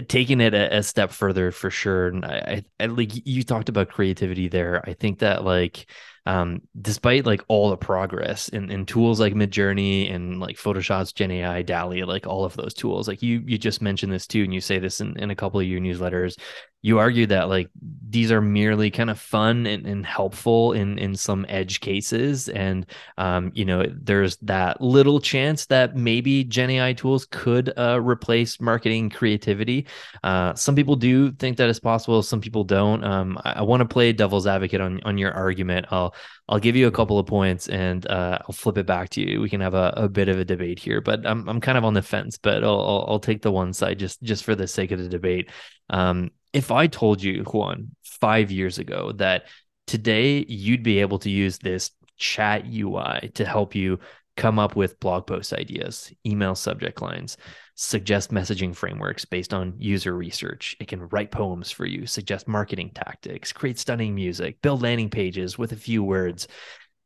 [0.09, 2.09] taking it a, a step further for sure.
[2.09, 4.83] And I, I, I like you talked about creativity there.
[4.89, 5.87] I think that like
[6.29, 11.31] um, despite like all the progress in, in tools like Midjourney and like Photoshop's Gen
[11.31, 14.53] AI, DALL-E, like all of those tools, like you you just mentioned this too, and
[14.53, 16.39] you say this in, in a couple of your newsletters.
[16.83, 17.71] You argue that like
[18.09, 22.87] these are merely kind of fun and, and helpful in in some edge cases, and
[23.17, 28.61] um, you know there's that little chance that maybe Gen AI tools could uh, replace
[28.61, 29.87] marketing creativity.
[30.23, 33.05] Uh, some people do think that it's possible, some people don't.
[33.05, 35.87] Um, I, I want to play devil's advocate on on your argument.
[35.91, 36.15] I'll
[36.49, 39.41] I'll give you a couple of points and uh, I'll flip it back to you.
[39.41, 41.85] We can have a, a, bit of a debate here, but I'm I'm kind of
[41.85, 44.67] on the fence, but I'll, I'll, I'll take the one side just just for the
[44.67, 45.51] sake of the debate.
[45.91, 49.45] Um, if I told you Juan five years ago that
[49.87, 54.01] today you'd be able to use this chat UI to help you
[54.37, 57.37] come up with blog post ideas, email subject lines,
[57.77, 60.75] suggest messaging frameworks based on user research.
[60.81, 65.57] It can write poems for you, suggest marketing tactics, create stunning music, build landing pages
[65.57, 66.49] with a few words.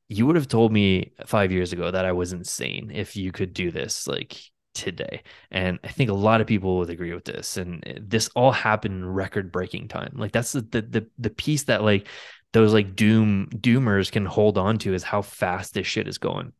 [0.09, 3.53] You would have told me five years ago that I was insane if you could
[3.53, 4.43] do this like
[4.75, 5.23] today.
[5.51, 7.57] And I think a lot of people would agree with this.
[7.57, 10.13] And eh, this all happened in record breaking time.
[10.17, 12.09] Like that's the, the the the piece that like
[12.53, 16.53] those like doom doomers can hold on to is how fast this shit is going.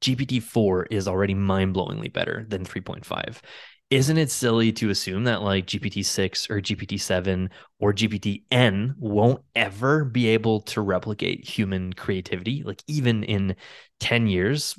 [0.00, 3.42] GPT-4 is already mind-blowingly better than 3.5.
[3.90, 7.50] Isn't it silly to assume that like GPT-6 or GPT-7
[7.80, 12.62] or GPT-N won't ever be able to replicate human creativity?
[12.62, 13.56] Like even in
[13.98, 14.78] 10 years,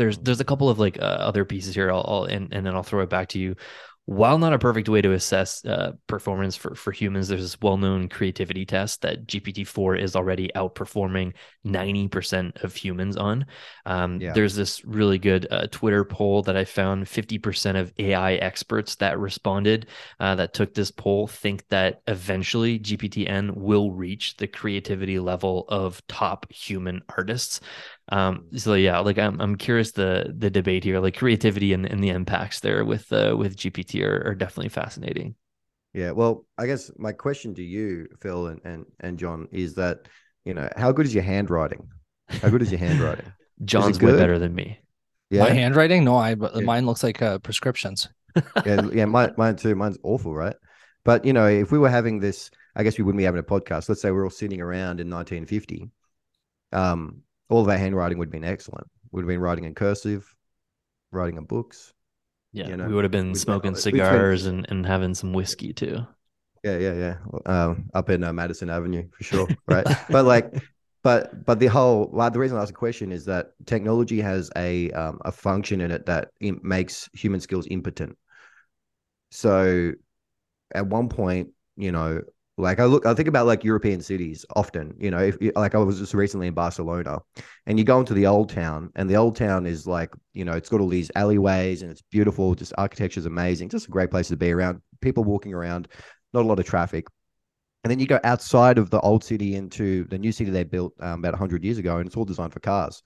[0.00, 1.92] there's there's a couple of like uh, other pieces here.
[1.92, 3.54] I'll, I'll and and then I'll throw it back to you
[4.10, 7.76] while not a perfect way to assess uh, performance for, for humans, there's this well
[7.76, 11.34] known creativity test that GPT 4 is already outperforming
[11.64, 13.46] 90% of humans on.
[13.86, 14.32] Um, yeah.
[14.32, 19.16] There's this really good uh, Twitter poll that I found 50% of AI experts that
[19.20, 19.86] responded
[20.18, 26.04] uh, that took this poll think that eventually GPTN will reach the creativity level of
[26.08, 27.60] top human artists.
[28.10, 32.02] Um, so yeah, like I'm I'm curious the the debate here, like creativity and, and
[32.02, 35.36] the impacts there with uh, with GPT are, are definitely fascinating.
[35.92, 40.08] Yeah, well, I guess my question to you, Phil and, and and John, is that
[40.44, 41.88] you know how good is your handwriting?
[42.28, 43.32] How good is your handwriting?
[43.64, 44.80] John's way better than me.
[45.30, 46.04] Yeah, my handwriting?
[46.04, 46.60] No, I yeah.
[46.62, 48.08] mine looks like uh, prescriptions.
[48.66, 49.74] yeah, yeah, mine, mine too.
[49.74, 50.56] Mine's awful, right?
[51.04, 53.44] But you know, if we were having this, I guess we wouldn't be having a
[53.44, 53.88] podcast.
[53.88, 55.90] Let's say we're all sitting around in 1950.
[56.72, 58.86] Um, all of our handwriting would have been excellent.
[59.10, 60.34] We would have been writing in cursive,
[61.10, 61.92] writing in books.
[62.52, 65.32] Yeah, you know, we would have been smoking been, cigars been, and, and having some
[65.32, 66.06] whiskey too.
[66.64, 67.16] Yeah, yeah, yeah.
[67.46, 69.86] Um, up in uh, Madison Avenue for sure, right?
[70.08, 70.52] but like,
[71.02, 74.50] but but the whole well, the reason I ask the question is that technology has
[74.56, 78.16] a um, a function in it that it makes human skills impotent.
[79.30, 79.92] So,
[80.74, 82.22] at one point, you know,
[82.60, 84.94] like I look, I think about like European cities often.
[84.98, 87.18] You know, if like I was just recently in Barcelona,
[87.66, 90.52] and you go into the old town, and the old town is like, you know,
[90.52, 92.54] it's got all these alleyways, and it's beautiful.
[92.54, 93.68] Just architecture is amazing.
[93.68, 94.80] Just a great place to be around.
[95.00, 95.88] People walking around,
[96.32, 97.06] not a lot of traffic.
[97.82, 100.92] And then you go outside of the old city into the new city they built
[101.00, 103.02] um, about 100 years ago, and it's all designed for cars.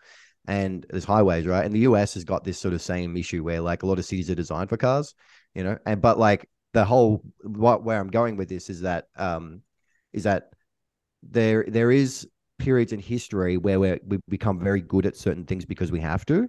[0.47, 1.65] And there's highways, right?
[1.65, 4.05] And the US has got this sort of same issue where like a lot of
[4.05, 5.15] cities are designed for cars,
[5.55, 9.07] you know, and but like the whole what where I'm going with this is that
[9.17, 9.63] um
[10.13, 10.51] is that
[11.23, 15.65] there there is periods in history where we we become very good at certain things
[15.65, 16.49] because we have to.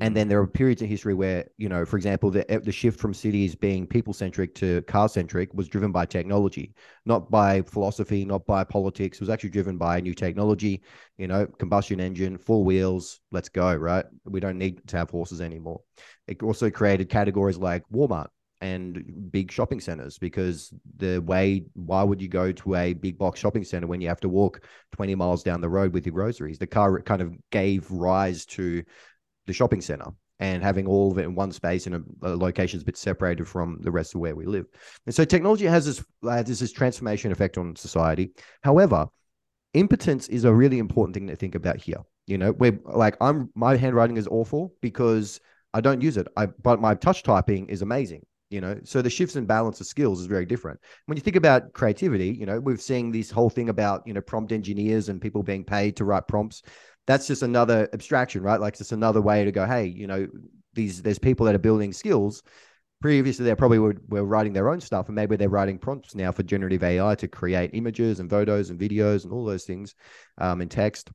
[0.00, 3.00] And then there are periods in history where, you know, for example, the the shift
[3.00, 6.72] from cities being people centric to car centric was driven by technology,
[7.04, 9.16] not by philosophy, not by politics.
[9.18, 10.82] It was actually driven by new technology,
[11.18, 14.04] you know, combustion engine, four wheels, let's go, right?
[14.24, 15.80] We don't need to have horses anymore.
[16.28, 18.28] It also created categories like Walmart,
[18.62, 23.40] and big shopping centers because the way why would you go to a big box
[23.40, 26.58] shopping center when you have to walk 20 miles down the road with your groceries
[26.58, 28.82] the car kind of gave rise to
[29.46, 30.06] the shopping center
[30.38, 32.96] and having all of it in one space in a, a location is a bit
[32.96, 34.66] separated from the rest of where we live
[35.06, 36.04] and so technology has this
[36.46, 38.30] this transformation effect on society
[38.62, 39.06] however
[39.74, 41.98] impotence is a really important thing to think about here
[42.28, 45.40] you know we're like i'm my handwriting is awful because
[45.74, 46.28] I don't use it.
[46.36, 48.26] I but my touch typing is amazing.
[48.52, 50.78] You know, so the shifts and balance of skills is very different.
[51.06, 54.20] When you think about creativity, you know, we've seen this whole thing about you know
[54.20, 56.62] prompt engineers and people being paid to write prompts.
[57.06, 58.60] That's just another abstraction, right?
[58.60, 59.66] Like it's just another way to go.
[59.66, 60.28] Hey, you know,
[60.74, 62.42] these there's people that are building skills
[63.02, 66.30] previously they probably were, were writing their own stuff and maybe they're writing prompts now
[66.30, 69.96] for generative ai to create images and photos and videos and all those things
[70.38, 71.10] um, and text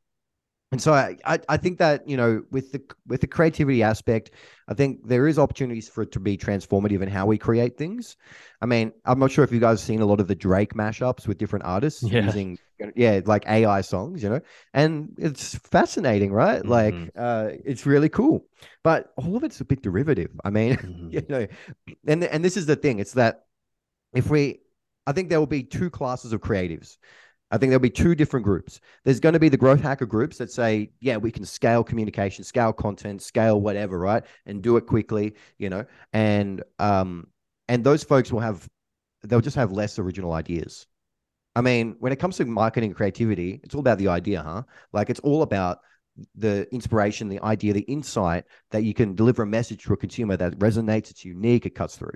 [0.71, 4.31] and so I, I think that you know with the with the creativity aspect
[4.67, 8.17] i think there is opportunities for it to be transformative in how we create things
[8.61, 10.73] i mean i'm not sure if you guys have seen a lot of the drake
[10.73, 12.25] mashups with different artists yeah.
[12.25, 12.57] using
[12.95, 14.41] yeah like ai songs you know
[14.73, 16.69] and it's fascinating right mm-hmm.
[16.69, 18.45] like uh it's really cool
[18.83, 21.09] but all of it's a bit derivative i mean mm-hmm.
[21.11, 21.47] you know
[22.07, 23.45] and and this is the thing it's that
[24.13, 24.59] if we
[25.05, 26.97] i think there will be two classes of creatives
[27.49, 28.81] I think there'll be two different groups.
[29.05, 32.43] There's going to be the growth hacker groups that say, yeah, we can scale communication,
[32.43, 34.23] scale content, scale whatever, right?
[34.45, 35.85] And do it quickly, you know.
[36.13, 37.27] And um
[37.69, 38.67] and those folks will have
[39.23, 40.87] they'll just have less original ideas.
[41.55, 44.63] I mean, when it comes to marketing and creativity, it's all about the idea, huh?
[44.93, 45.79] Like it's all about
[46.35, 50.37] the inspiration, the idea, the insight that you can deliver a message to a consumer
[50.37, 52.13] that resonates, it's unique, it cuts through.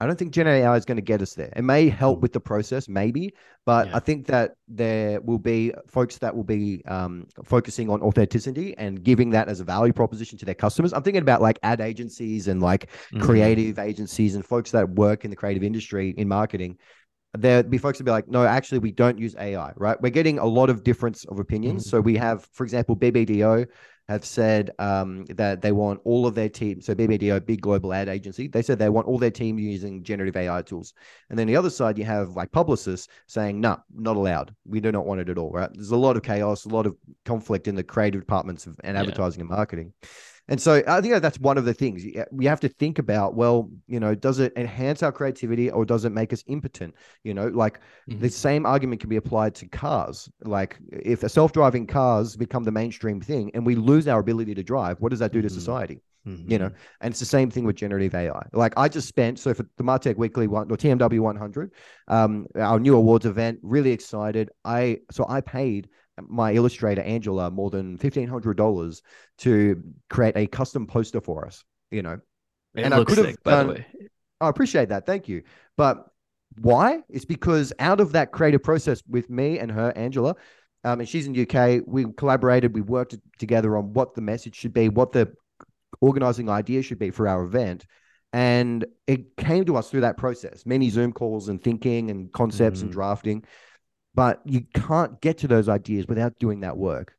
[0.00, 1.52] I don't think Gen AI is going to get us there.
[1.56, 2.22] It may help mm.
[2.22, 3.34] with the process, maybe,
[3.66, 3.96] but yeah.
[3.96, 9.02] I think that there will be folks that will be um, focusing on authenticity and
[9.02, 10.92] giving that as a value proposition to their customers.
[10.92, 13.22] I'm thinking about like ad agencies and like mm-hmm.
[13.22, 16.78] creative agencies and folks that work in the creative industry in marketing.
[17.36, 20.00] There'd be folks to be like, no, actually, we don't use AI, right?
[20.00, 21.82] We're getting a lot of difference of opinions.
[21.82, 21.90] Mm-hmm.
[21.90, 23.66] So we have, for example, BBDO
[24.08, 26.80] have said um, that they want all of their team.
[26.80, 30.36] So BBDO, big global ad agency, they said they want all their team using generative
[30.36, 30.94] AI tools.
[31.28, 34.54] And then the other side, you have like publicists saying, "No, nah, not allowed.
[34.66, 35.70] We do not want it at all." Right?
[35.72, 38.96] There's a lot of chaos, a lot of conflict in the creative departments of, and
[38.96, 39.42] advertising yeah.
[39.42, 39.92] and marketing.
[40.48, 43.34] And so I think that's one of the things we have to think about.
[43.34, 46.94] Well, you know, does it enhance our creativity or does it make us impotent?
[47.22, 48.20] You know, like mm-hmm.
[48.20, 50.28] the same argument can be applied to cars.
[50.42, 55.00] Like if self-driving cars become the mainstream thing and we lose our ability to drive,
[55.00, 55.48] what does that do mm-hmm.
[55.48, 56.00] to society?
[56.26, 56.50] Mm-hmm.
[56.50, 56.70] You know,
[57.00, 58.46] and it's the same thing with generative AI.
[58.52, 61.72] Like I just spent so for the Martech Weekly one or TMW 100,
[62.08, 64.50] um, our new awards event, really excited.
[64.64, 65.88] I so I paid
[66.26, 69.02] my illustrator Angela more than fifteen hundred dollars
[69.38, 71.64] to create a custom poster for us.
[71.90, 72.20] You know,
[72.74, 73.86] it and I could have by done, the way.
[74.40, 75.42] I appreciate that, thank you.
[75.76, 76.06] But
[76.60, 77.00] why?
[77.08, 80.34] It's because out of that creative process with me and her, Angela,
[80.84, 84.54] um, and she's in the UK, we collaborated, we worked together on what the message
[84.54, 85.32] should be, what the
[86.00, 87.86] organizing idea should be for our event.
[88.32, 92.80] And it came to us through that process, many Zoom calls and thinking and concepts
[92.80, 92.84] mm.
[92.84, 93.44] and drafting
[94.18, 97.14] but you can't get to those ideas without doing that work.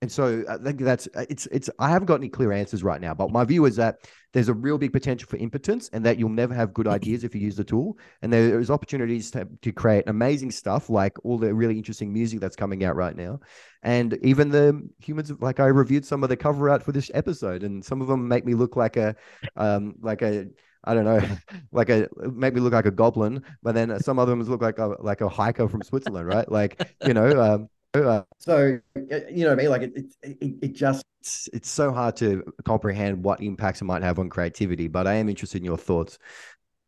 [0.00, 3.12] And so I think that's it's it's I haven't got any clear answers right now,
[3.12, 3.98] but my view is that
[4.32, 7.34] there's a real big potential for impotence and that you'll never have good ideas if
[7.34, 7.98] you use the tool.
[8.22, 12.56] And there's opportunities to, to create amazing stuff like all the really interesting music that's
[12.56, 13.40] coming out right now.
[13.82, 17.64] And even the humans like I reviewed some of the cover art for this episode
[17.64, 19.14] and some of them make me look like a
[19.56, 20.46] um like a
[20.84, 21.20] I don't know,
[21.72, 24.78] like a make me look like a goblin, but then some of them look like
[24.78, 26.50] a like a hiker from Switzerland, right?
[26.50, 29.70] Like you know, um, uh, so you know what I mean.
[29.70, 34.02] Like it, it, it just it's, it's so hard to comprehend what impacts it might
[34.02, 34.88] have on creativity.
[34.88, 36.18] But I am interested in your thoughts.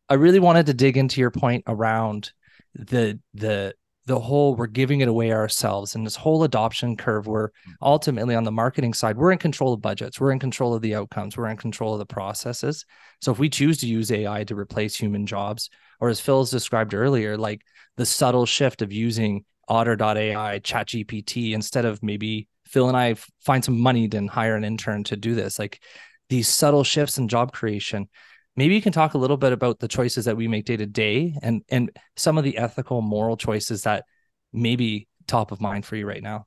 [0.09, 2.33] I really wanted to dig into your point around
[2.75, 3.75] the the
[4.07, 7.73] the whole we're giving it away ourselves and this whole adoption curve where mm.
[7.83, 10.95] ultimately on the marketing side we're in control of budgets we're in control of the
[10.95, 12.85] outcomes we're in control of the processes
[13.21, 15.69] so if we choose to use ai to replace human jobs
[16.01, 17.63] or as phil's described earlier like
[17.97, 23.65] the subtle shift of using otter.ai chat gpt instead of maybe phil and i find
[23.65, 25.81] some money then hire an intern to do this like
[26.29, 28.09] these subtle shifts in job creation
[28.57, 30.87] maybe you can talk a little bit about the choices that we make day to
[30.87, 34.05] day and and some of the ethical moral choices that
[34.53, 36.47] may be top of mind for you right now.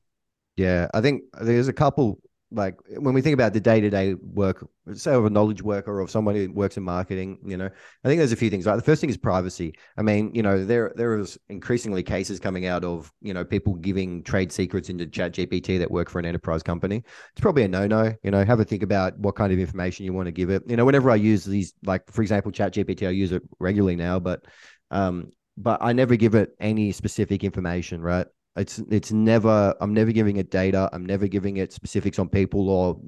[0.56, 2.20] Yeah i think there's a couple
[2.52, 6.10] like when we think about the day-to-day work say of a knowledge worker or of
[6.10, 7.70] someone who works in marketing you know
[8.04, 8.76] i think there's a few things right?
[8.76, 9.76] The first thing is privacy.
[9.98, 13.76] I mean you know there there is increasingly cases coming out of you know people
[13.76, 17.04] giving trade secrets into chat gpt that work for an enterprise company.
[17.32, 20.14] It's probably a no-no you know have a think about what kind of information you
[20.14, 20.64] want to give it.
[20.68, 23.96] You know whenever i use these like for example chat gpt i use it regularly
[23.96, 24.46] now but
[24.90, 28.28] um but i never give it any specific information right
[28.60, 30.90] It's it's never I'm never giving it data.
[30.92, 33.00] I'm never giving it specifics on people or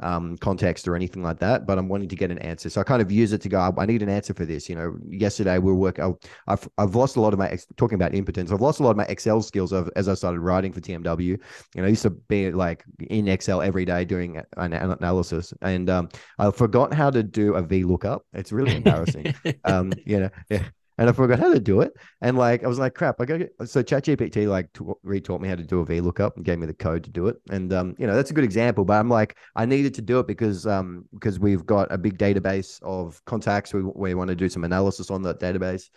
[0.00, 1.66] um, context or anything like that.
[1.66, 2.70] But I'm wanting to get an answer.
[2.70, 3.74] So I kind of use it to go.
[3.76, 4.68] I need an answer for this.
[4.68, 6.16] You know, yesterday we were working.
[6.46, 8.52] I've I've lost a lot of my talking about impotence.
[8.52, 11.20] I've lost a lot of my Excel skills as I started writing for TMW.
[11.26, 11.38] You
[11.74, 16.08] know, I used to be like in Excel every day doing an analysis, and um,
[16.38, 18.20] I forgot how to do a VLOOKUP.
[18.34, 19.34] It's really embarrassing.
[19.64, 20.62] um, you know, yeah
[20.98, 21.92] and I forgot how to do it.
[22.20, 25.64] And like I was like, crap, I got so ChatGPT like retaught me how to
[25.64, 27.36] do a VLOOKUP and gave me the code to do it.
[27.50, 28.84] And um, you know, that's a good example.
[28.84, 32.18] But I'm like, I needed to do it because um because we've got a big
[32.18, 33.72] database of contacts.
[33.72, 35.88] We we want to do some analysis on that database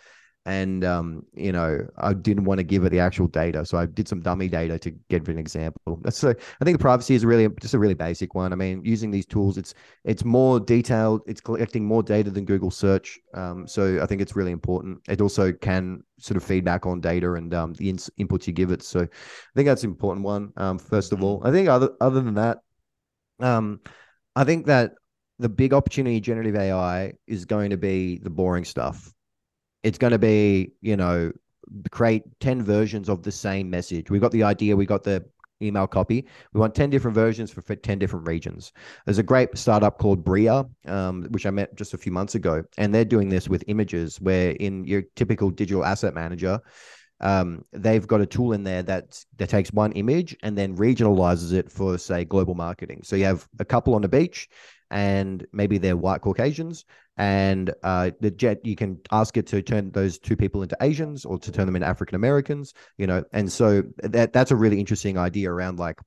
[0.46, 3.86] and um, you know I didn't want to give it the actual data, so I
[3.86, 6.00] did some dummy data to give an example.
[6.10, 8.52] So I think the privacy is really just a really basic one.
[8.52, 9.74] I mean, using these tools, it's
[10.04, 14.36] it's more detailed, it's collecting more data than Google search, um, so I think it's
[14.36, 15.00] really important.
[15.08, 18.70] It also can sort of feedback on data and um, the in- inputs you give
[18.70, 18.82] it.
[18.82, 19.08] So I
[19.56, 20.52] think that's an important one.
[20.56, 22.58] Um, first of all, I think other other than that,
[23.40, 23.80] um,
[24.36, 24.92] I think that
[25.40, 29.12] the big opportunity generative AI is going to be the boring stuff
[29.86, 31.30] it's going to be, you know,
[31.92, 34.10] create 10 versions of the same message.
[34.10, 35.24] We've got the idea, we got the
[35.62, 36.26] email copy.
[36.52, 38.72] We want 10 different versions for 10 different regions.
[39.04, 42.64] There's a great startup called Bria, um, which I met just a few months ago,
[42.78, 46.60] and they're doing this with images where in your typical digital asset manager,
[47.20, 51.52] um, they've got a tool in there that that takes one image and then regionalizes
[51.52, 53.02] it for say global marketing.
[53.04, 54.48] So you have a couple on the beach,
[54.90, 56.84] and maybe they're white Caucasians,
[57.16, 61.24] and uh, the jet you can ask it to turn those two people into Asians
[61.24, 64.78] or to turn them into African Americans, you know, and so that that's a really
[64.78, 65.98] interesting idea around like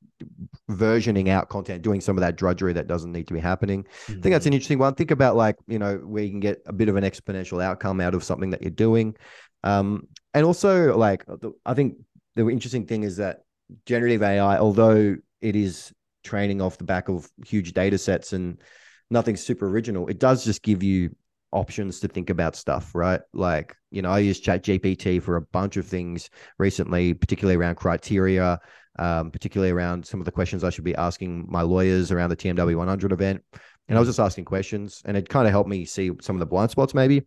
[0.69, 3.83] versioning out content, doing some of that drudgery that doesn't need to be happening.
[3.83, 4.11] Mm-hmm.
[4.11, 4.55] I think that's an mm-hmm.
[4.55, 4.95] interesting one.
[4.95, 7.99] Think about like you know where you can get a bit of an exponential outcome
[7.99, 9.15] out of something that you're doing,
[9.63, 11.25] um, and also like
[11.65, 11.95] I think
[12.35, 13.39] the interesting thing is that
[13.85, 15.91] generative AI, although it is
[16.29, 18.61] training off the back of huge data sets and
[19.09, 20.07] nothing super original.
[20.07, 21.15] It does just give you
[21.51, 23.21] options to think about stuff, right?
[23.33, 27.75] Like, you know, I use Chat GPT for a bunch of things recently, particularly around
[27.75, 28.59] criteria,
[28.99, 32.35] um, particularly around some of the questions I should be asking my lawyers around the
[32.35, 33.41] TMW 100 event.
[33.87, 36.39] And I was just asking questions, and it kind of helped me see some of
[36.39, 37.25] the blind spots, maybe.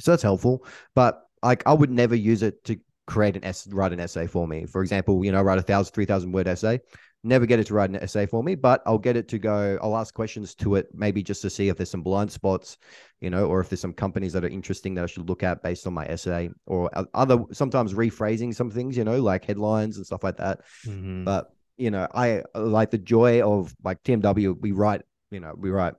[0.00, 0.66] So that's helpful.
[0.96, 4.48] But like, I would never use it to create an essay, write an essay for
[4.48, 4.66] me.
[4.66, 6.80] For example, you know, write a thousand, three thousand word essay
[7.24, 9.78] never get it to write an essay for me, but I'll get it to go.
[9.82, 12.78] I'll ask questions to it, maybe just to see if there's some blind spots,
[13.20, 15.62] you know, or if there's some companies that are interesting that I should look at
[15.62, 20.06] based on my essay, or other sometimes rephrasing some things, you know, like headlines and
[20.06, 20.60] stuff like that.
[20.86, 21.24] Mm-hmm.
[21.24, 24.58] But you know, I like the joy of like TMW.
[24.60, 25.94] We write, you know, we write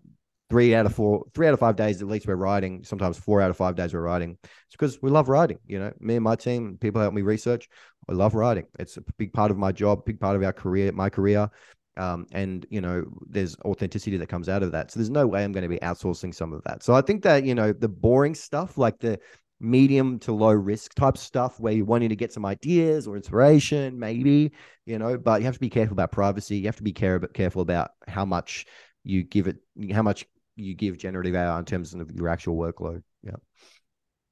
[0.49, 2.83] three out of four, three out of five days at least we're writing.
[2.83, 4.37] Sometimes four out of five days we're writing.
[4.43, 5.59] It's because we love writing.
[5.67, 7.67] You know, me and my team, people help me research.
[8.09, 8.65] I love writing.
[8.79, 11.49] It's a big part of my job, big part of our career, my career.
[11.97, 14.91] Um, and you know, there's authenticity that comes out of that.
[14.91, 16.83] So there's no way I'm going to be outsourcing some of that.
[16.83, 19.19] So I think that you know the boring stuff, like the
[19.59, 23.97] medium to low risk type stuff, where you're wanting to get some ideas or inspiration,
[23.97, 24.51] maybe
[24.85, 26.57] you know, but you have to be careful about privacy.
[26.57, 28.65] You have to be care- careful about how much
[29.03, 29.57] you give it,
[29.91, 30.25] how much
[30.57, 33.03] you give generative AI in terms of your actual workload.
[33.23, 33.35] Yeah.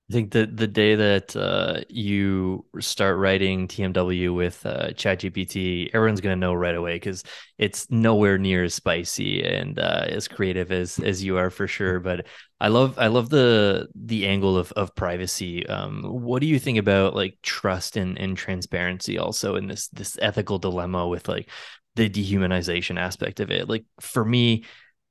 [0.09, 6.21] I think the the day that uh, you start writing TMW with uh, ChatGPT, everyone's
[6.21, 7.23] gonna know right away because
[7.57, 11.99] it's nowhere near as spicy and uh, as creative as as you are for sure.
[11.99, 12.27] But
[12.61, 15.65] I love I love the the angle of of privacy.
[15.65, 20.19] Um, what do you think about like trust and and transparency also in this this
[20.21, 21.49] ethical dilemma with like
[21.95, 23.67] the dehumanization aspect of it?
[23.67, 24.65] Like for me,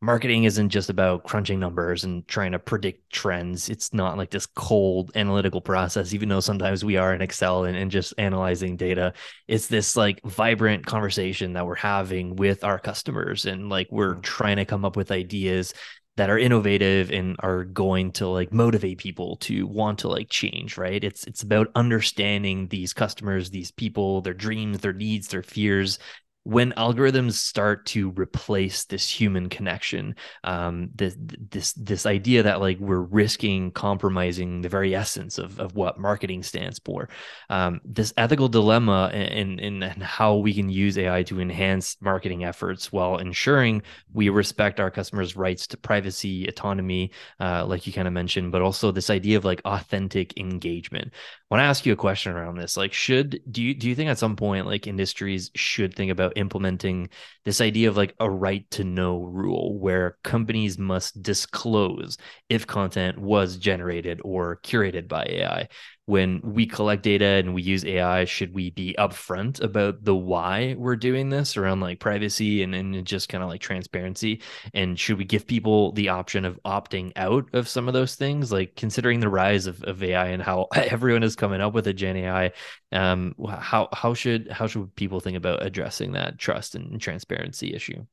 [0.04, 3.68] marketing isn't just about crunching numbers and trying to predict trends.
[3.68, 7.76] It's not like this cold analytical process, even though sometimes we are in Excel and,
[7.76, 9.14] and just analyzing data.
[9.48, 14.22] It's this like vibrant conversation that we're having with our customers and like we're mm.
[14.22, 15.72] trying to come up with ideas
[16.16, 20.78] that are innovative and are going to like motivate people to want to like change
[20.78, 25.98] right it's it's about understanding these customers these people their dreams their needs their fears
[26.44, 30.14] when algorithms start to replace this human connection,
[30.44, 35.74] um, this this this idea that like we're risking compromising the very essence of, of
[35.74, 37.08] what marketing stands for,
[37.48, 42.44] um, this ethical dilemma in, in in how we can use AI to enhance marketing
[42.44, 43.82] efforts while ensuring
[44.12, 48.60] we respect our customers' rights to privacy, autonomy, uh, like you kind of mentioned, but
[48.60, 51.12] also this idea of like authentic engagement
[51.50, 52.76] I want to ask you a question around this.
[52.76, 56.33] Like, should do you do you think at some point like industries should think about
[56.36, 57.08] implementing
[57.44, 62.16] this idea of like a right to know rule where companies must disclose
[62.48, 65.68] if content was generated or curated by AI?
[66.06, 70.74] When we collect data and we use AI, should we be upfront about the why
[70.78, 74.42] we're doing this around like privacy and, and just kind of like transparency?
[74.74, 78.52] And should we give people the option of opting out of some of those things?
[78.52, 81.94] Like considering the rise of, of AI and how everyone is coming up with a
[81.94, 82.52] Gen AI,
[82.92, 88.04] um, how how should how should people think about addressing that trust and transparency issue?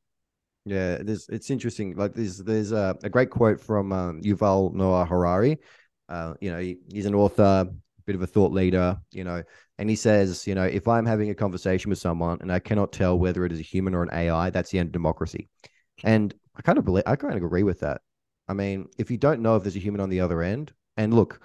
[0.65, 1.95] Yeah, there's it's interesting.
[1.95, 5.57] Like there's there's a, a great quote from um, Yuval Noah Harari.
[6.11, 7.71] Uh, you know, he, he's an author,
[8.05, 9.41] bit of a thought leader, you know,
[9.77, 12.91] and he says, you know, if I'm having a conversation with someone and I cannot
[12.91, 15.47] tell whether it is a human or an AI, that's the end of democracy.
[16.03, 18.01] And I kind of believe, I kind of agree with that.
[18.49, 21.13] I mean, if you don't know if there's a human on the other end, and
[21.13, 21.39] look,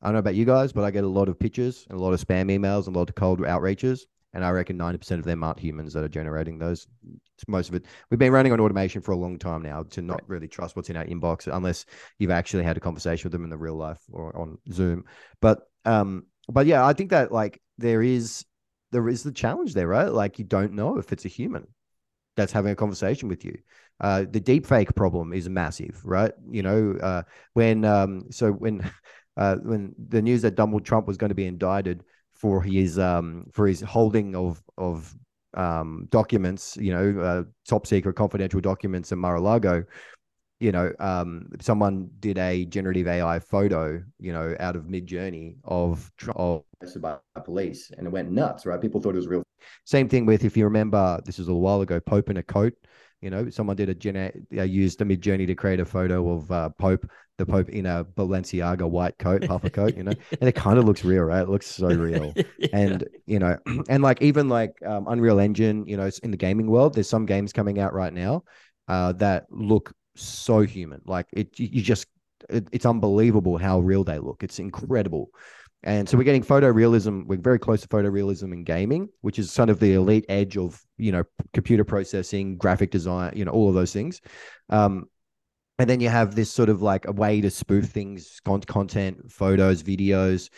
[0.00, 2.02] I don't know about you guys, but I get a lot of pictures and a
[2.02, 4.02] lot of spam emails and a lot of cold outreaches.
[4.34, 6.86] And I reckon 90% of them aren't humans that are generating those.
[7.48, 7.86] Most of it.
[8.10, 10.28] We've been running on automation for a long time now to not right.
[10.28, 11.84] really trust what's in our inbox unless
[12.18, 15.04] you've actually had a conversation with them in the real life or on Zoom.
[15.40, 18.44] But um, but yeah, I think that like there is
[18.92, 20.12] there is the challenge there, right?
[20.12, 21.66] Like you don't know if it's a human
[22.36, 23.58] that's having a conversation with you.
[24.00, 26.32] Uh, the deep fake problem is massive, right?
[26.50, 27.22] You know, uh,
[27.54, 28.88] when um, so when
[29.36, 32.04] uh, when the news that Donald Trump was going to be indicted
[32.42, 35.14] for his um for his holding of of
[35.54, 39.84] um documents, you know, uh, top secret confidential documents in Mar-a-Lago,
[40.62, 46.08] you know, um, someone did a generative AI photo, you know, out of Midjourney of
[46.36, 46.62] of
[47.00, 48.80] by police, and it went nuts, right?
[48.80, 49.42] People thought it was real.
[49.84, 52.74] Same thing with if you remember, this was a while ago, Pope in a coat.
[53.20, 56.50] You know, someone did a gen uh, used a Midjourney to create a photo of
[56.52, 59.96] uh, Pope, the Pope in a Balenciaga white coat, puffer coat.
[59.96, 61.42] You know, and it kind of looks real, right?
[61.42, 62.34] It looks so real.
[62.58, 62.68] yeah.
[62.72, 63.58] And you know,
[63.88, 67.26] and like even like um, Unreal Engine, you know, in the gaming world, there's some
[67.26, 68.44] games coming out right now
[68.86, 71.00] uh, that look so human.
[71.04, 72.06] Like it, you just,
[72.48, 74.42] it, it's unbelievable how real they look.
[74.42, 75.30] It's incredible.
[75.84, 77.26] And so we're getting photorealism.
[77.26, 80.80] We're very close to photorealism in gaming, which is sort of the elite edge of
[80.96, 84.20] you know computer processing, graphic design, you know all of those things.
[84.70, 85.06] Um,
[85.78, 89.82] and then you have this sort of like a way to spoof things, content, photos,
[89.82, 90.50] videos.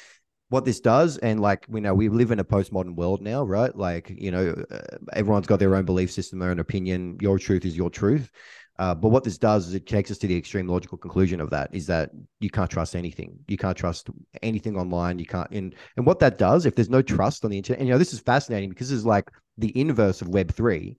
[0.51, 3.75] What this does, and like we know, we live in a postmodern world now, right?
[3.75, 7.17] Like you know, uh, everyone's got their own belief system, their own opinion.
[7.23, 8.31] Your truth is your truth.
[8.79, 11.49] Uh, but what this does is it takes us to the extreme logical conclusion of
[11.51, 12.11] that is that
[12.41, 13.39] you can't trust anything.
[13.47, 14.11] You can't trust
[14.43, 15.19] anything online.
[15.21, 15.51] You can't.
[15.53, 17.99] And and what that does, if there's no trust on the internet, and you know
[17.99, 20.97] this is fascinating because this is like the inverse of Web three,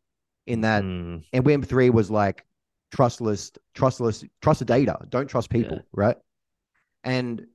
[0.48, 1.22] in that, mm.
[1.34, 2.46] and Web three was like
[2.92, 4.98] trustless, trustless, trust the data.
[5.10, 5.84] Don't trust people, yeah.
[5.94, 6.18] right?
[7.04, 7.46] And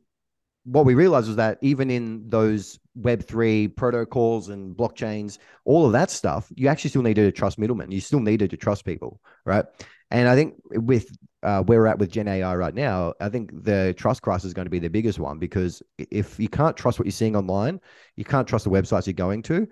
[0.64, 6.11] what we realized was that even in those Web3 protocols and blockchains, all of that
[6.11, 7.91] stuff, you actually still needed to trust middlemen.
[7.91, 9.64] You still needed to trust people, right?
[10.11, 13.65] And I think with uh, where we're at with Gen AI right now, I think
[13.65, 16.99] the trust crisis is going to be the biggest one because if you can't trust
[16.99, 17.81] what you're seeing online,
[18.17, 19.67] you can't trust the websites you're going to,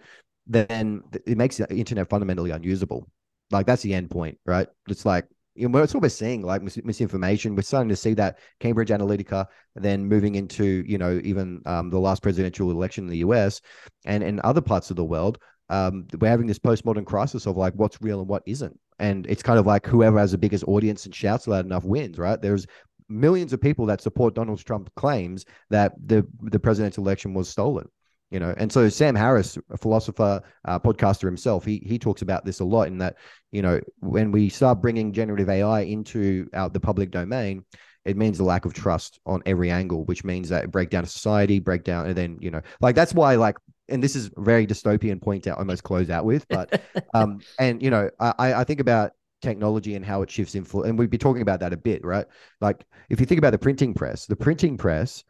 [0.47, 3.09] then it makes the internet fundamentally unusable.
[3.51, 4.69] Like that's the end point, right?
[4.89, 7.57] It's like you know, it's what we're seeing, like mis- misinformation.
[7.57, 11.99] We're starting to see that Cambridge Analytica, then moving into you know even um, the
[11.99, 13.61] last presidential election in the U.S.
[14.05, 15.39] and in other parts of the world.
[15.69, 19.43] Um, we're having this postmodern crisis of like what's real and what isn't and it's
[19.43, 22.41] kind of like whoever has the biggest audience and shouts loud enough wins, right?
[22.41, 22.67] There's
[23.09, 27.89] millions of people that support Donald Trump claims that the the presidential election was stolen.
[28.31, 32.45] You know, and so Sam Harris, a philosopher, uh, podcaster himself, he he talks about
[32.45, 32.89] this a lot.
[32.89, 33.17] In that,
[33.53, 37.65] you know, when we start bringing generative AI into out the public domain,
[38.05, 41.59] it means the lack of trust on every angle, which means that breakdown of society,
[41.59, 43.57] breakdown, and then you know, like that's why like
[43.89, 46.83] and this is a very dystopian point to almost close out with, but
[47.15, 50.99] um, and you know, I I think about technology and how it shifts influence, and
[50.99, 52.27] we'd be talking about that a bit, right?
[52.61, 55.25] Like if you think about the printing press, the printing press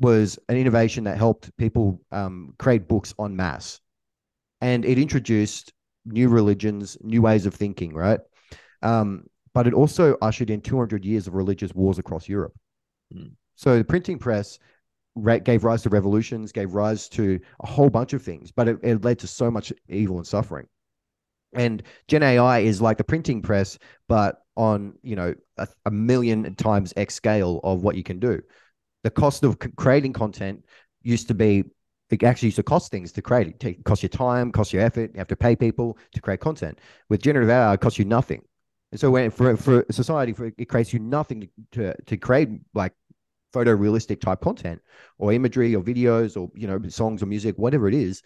[0.00, 3.80] was an innovation that helped people um, create books en masse,
[4.60, 5.72] and it introduced
[6.04, 8.20] new religions, new ways of thinking, right?
[8.82, 9.24] Um,
[9.54, 12.54] but it also ushered in 200 years of religious wars across Europe.
[13.14, 13.32] Mm.
[13.56, 14.58] So the printing press
[15.44, 19.04] gave rise to revolutions, gave rise to a whole bunch of things, but it, it
[19.04, 20.66] led to so much evil and suffering.
[21.54, 26.54] And Gen AI is like the printing press, but on you know a, a million
[26.56, 28.42] times x scale of what you can do.
[29.04, 30.64] The cost of creating content
[31.02, 31.64] used to be
[32.10, 33.64] it actually used to cost things to create it.
[33.64, 35.10] It costs you time, cost you effort.
[35.12, 36.80] You have to pay people to create content.
[37.08, 38.42] With generative AI, it costs you nothing.
[38.92, 42.48] And so when for for society, for, it creates you nothing to, to to create
[42.74, 42.92] like
[43.52, 44.80] photorealistic type content
[45.18, 48.22] or imagery or videos or you know songs or music whatever it is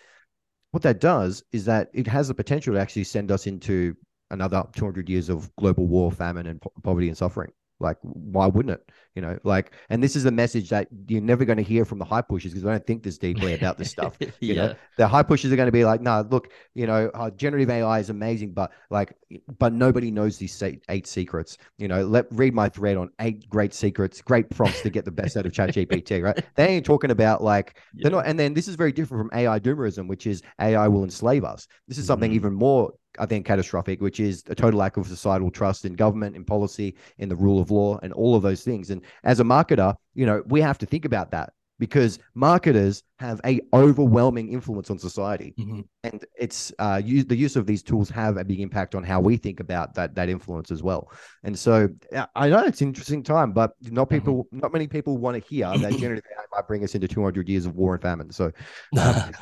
[0.71, 3.95] what that does is that it has the potential to actually send us into
[4.31, 8.75] another 200 years of global war famine and po- poverty and suffering Like, why wouldn't
[8.75, 8.91] it?
[9.15, 11.99] You know, like, and this is a message that you're never going to hear from
[11.99, 14.17] the high pushers because they don't think this deeply about this stuff.
[14.41, 14.55] You yeah.
[14.55, 17.69] know, the high pushers are going to be like, no, look, you know, uh, generative
[17.71, 19.13] AI is amazing, but like,
[19.59, 21.59] but nobody knows these eight, secrets.
[21.79, 25.11] You know, let read my thread on eight great secrets, great prompts to get the
[25.11, 26.23] best out of ChatGPT.
[26.23, 26.45] Right?
[26.57, 28.05] They ain't talking about like Yeah.
[28.05, 28.27] they're not.
[28.27, 31.67] And then this is very different from AI doomerism, which is AI will enslave us.
[31.87, 32.37] This is something Mhm.
[32.37, 32.93] even more.
[33.19, 36.97] I think catastrophic, which is a total lack of societal trust in government, in policy,
[37.19, 38.89] in the rule of law, and all of those things.
[38.89, 43.41] And as a marketer, you know, we have to think about that because marketers have
[43.45, 45.53] a overwhelming influence on society.
[45.59, 45.85] Mhm.
[46.05, 49.21] and it's uh use, the use of these tools have a big impact on how
[49.21, 51.11] we think about that that influence as well.
[51.43, 51.89] And so
[52.37, 55.67] i know it's an interesting time but not people not many people want to hear
[55.79, 58.31] that generative ai might bring us into 200 years of war and famine.
[58.31, 58.53] So
[59.01, 59.33] um,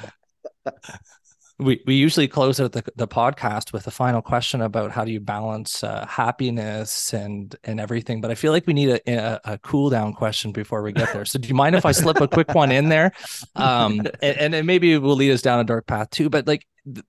[1.61, 5.13] we we usually close out the, the podcast with a final question about how do
[5.13, 9.41] you balance uh, happiness and and everything but i feel like we need a, a,
[9.45, 12.21] a cool down question before we get there so do you mind if i slip
[12.21, 13.13] a quick one in there
[13.57, 16.47] um and, and it maybe it will lead us down a dark path too but
[16.47, 17.05] like th-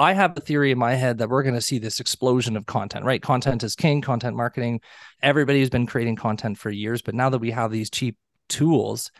[0.00, 2.66] I have a theory in my head that we're going to see this explosion of
[2.66, 3.20] content, right?
[3.20, 4.80] Content is king, content marketing.
[5.24, 8.16] Everybody's been creating content for years, but now that we have these cheap
[8.48, 9.10] tools,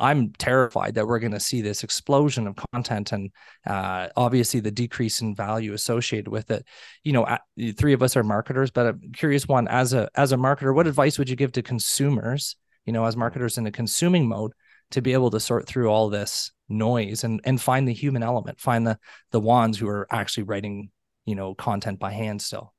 [0.00, 3.30] I'm terrified that we're going to see this explosion of content and
[3.66, 6.66] uh, obviously the decrease in value associated with it.
[7.04, 7.38] You know,
[7.76, 10.86] three of us are marketers, but I'm curious one as a as a marketer, what
[10.86, 12.56] advice would you give to consumers?
[12.86, 14.52] You know, as marketers in a consuming mode,
[14.92, 18.60] to be able to sort through all this noise and and find the human element,
[18.60, 18.98] find the
[19.30, 20.90] the ones who are actually writing,
[21.26, 22.74] you know, content by hand still.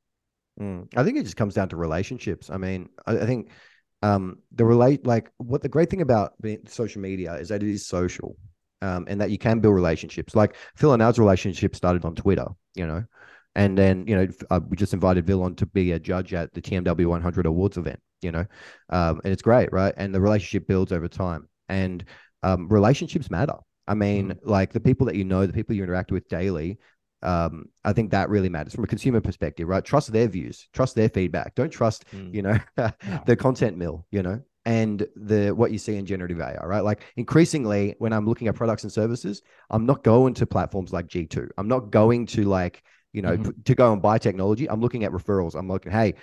[0.59, 0.87] Mm.
[0.95, 2.49] I think it just comes down to relationships.
[2.49, 3.49] I mean, I, I think
[4.01, 7.69] um, the relate like what the great thing about being, social media is that it
[7.69, 8.35] is social,
[8.81, 10.35] um, and that you can build relationships.
[10.35, 13.03] Like Phil and Al's relationship started on Twitter, you know,
[13.55, 16.53] and then you know uh, we just invited Phil on to be a judge at
[16.53, 18.45] the TMW 100 Awards event, you know,
[18.89, 19.93] um, and it's great, right?
[19.97, 22.03] And the relationship builds over time, and
[22.43, 23.55] um, relationships matter.
[23.87, 26.79] I mean, like the people that you know, the people you interact with daily,
[27.23, 29.83] um, I think that really matters from a consumer perspective, right?
[29.83, 31.55] Trust their views, trust their feedback.
[31.55, 32.33] Don't trust, Mm.
[32.33, 32.57] you know,
[33.25, 36.83] the content mill, you know, and the what you see in generative AI, right?
[36.83, 41.07] Like increasingly, when I'm looking at products and services, I'm not going to platforms like
[41.07, 41.49] G2.
[41.57, 43.45] I'm not going to like, you know, Mhm.
[43.45, 44.69] p- to go and buy technology.
[44.69, 45.55] I'm looking at referrals.
[45.55, 46.15] I'm looking, hey,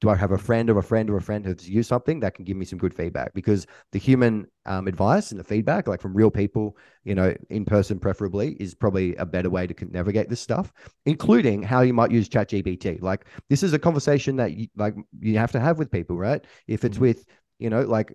[0.00, 2.34] do I have a friend or a friend or a friend who's used something that
[2.34, 3.32] can give me some good feedback?
[3.32, 7.64] Because the human um, advice and the feedback, like from real people, you know, in
[7.64, 10.72] person preferably, is probably a better way to navigate this stuff,
[11.06, 13.00] including how you might use ChatGPT.
[13.00, 16.44] Like this is a conversation that you, like you have to have with people, right?
[16.66, 17.00] If it's Mhm.
[17.00, 17.24] with
[17.58, 18.14] you know, like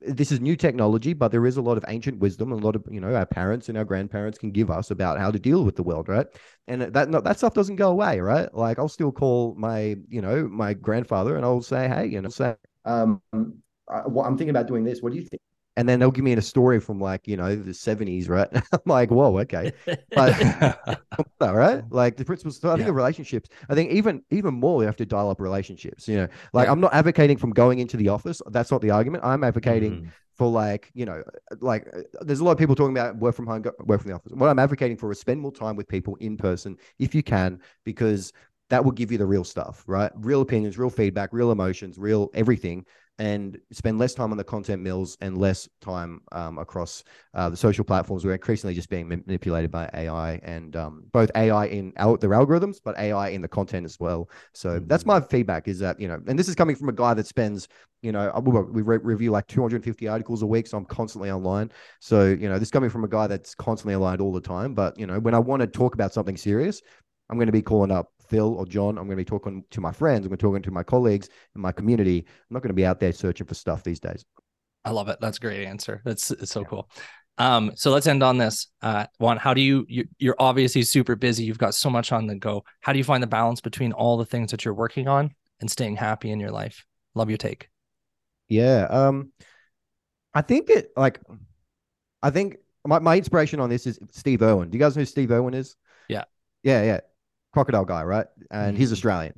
[0.00, 2.76] this is new technology, but there is a lot of ancient wisdom, and a lot
[2.76, 5.64] of you know our parents and our grandparents can give us about how to deal
[5.64, 6.26] with the world, right?
[6.68, 8.52] And that no, that stuff doesn't go away, right?
[8.54, 12.28] Like I'll still call my you know my grandfather and I'll say, hey, you know,
[12.28, 15.00] say, um, I, I'm thinking about doing this.
[15.00, 15.40] What do you think?
[15.76, 18.48] And then they'll give me a story from like you know the 70s, right?
[18.72, 19.70] I'm like, whoa, okay,
[20.14, 20.36] but
[21.40, 22.60] all right, like the principles.
[22.60, 22.88] So I think Yeah.
[22.88, 23.48] of relationships.
[23.68, 26.08] I think even even more, we have to dial up relationships.
[26.08, 26.70] You know, like Yeah.
[26.70, 28.40] I'm not advocating from going into the office.
[28.50, 29.24] That's not the argument.
[29.24, 30.12] I'm advocating Mhm.
[30.36, 31.22] for like you know
[31.60, 31.86] like
[32.22, 34.32] there's a lot of people talking about work from home go, work from the office
[34.34, 37.60] what i'm advocating for is spend more time with people in person if you can
[37.84, 38.32] because
[38.68, 42.30] that will give you the real stuff right real opinions real feedback real emotions real
[42.34, 42.84] everything
[43.18, 47.04] and spend less time on the content mills and less time um, across
[47.34, 48.24] uh, the social platforms.
[48.24, 52.78] We're increasingly just being manipulated by AI and um, both AI in al- their algorithms,
[52.84, 54.28] but AI in the content as well.
[54.52, 57.14] So that's my feedback is that, you know, and this is coming from a guy
[57.14, 57.68] that spends,
[58.02, 60.66] you know, uh, we re- review like 250 articles a week.
[60.66, 61.70] So I'm constantly online.
[62.00, 64.74] So, you know, this is coming from a guy that's constantly aligned all the time.
[64.74, 66.82] But, you know, when I want to talk about something serious,
[67.30, 68.98] I'm going to be calling up Phil or John.
[68.98, 70.24] I'm going to be talking to my friends.
[70.24, 72.18] I'm going to be talking to my colleagues in my community.
[72.26, 74.24] I'm not going to be out there searching for stuff these days.
[74.84, 75.18] I love it.
[75.20, 76.02] That's a great answer.
[76.04, 76.90] That's it's so cool.
[77.38, 78.68] Um, so let's end on this.
[78.82, 81.44] Uh, Juan, how do you, you you're obviously super busy.
[81.44, 82.64] You've got so much on the go.
[82.80, 85.70] How do you find the balance between all the things that you're working on and
[85.70, 86.84] staying happy in your life?
[87.14, 87.70] Love your take.
[88.48, 88.86] Yeah.
[88.90, 89.32] Um,
[90.34, 91.20] I think it like,
[92.22, 94.70] I think my, my inspiration on this is Steve Irwin.
[94.70, 95.76] Do you guys know who Steve Irwin is?
[96.08, 96.24] Yeah.
[96.62, 97.00] Yeah, yeah.
[97.54, 98.26] Crocodile guy, right?
[98.50, 98.92] And he's Mhm.
[98.92, 99.34] Australian.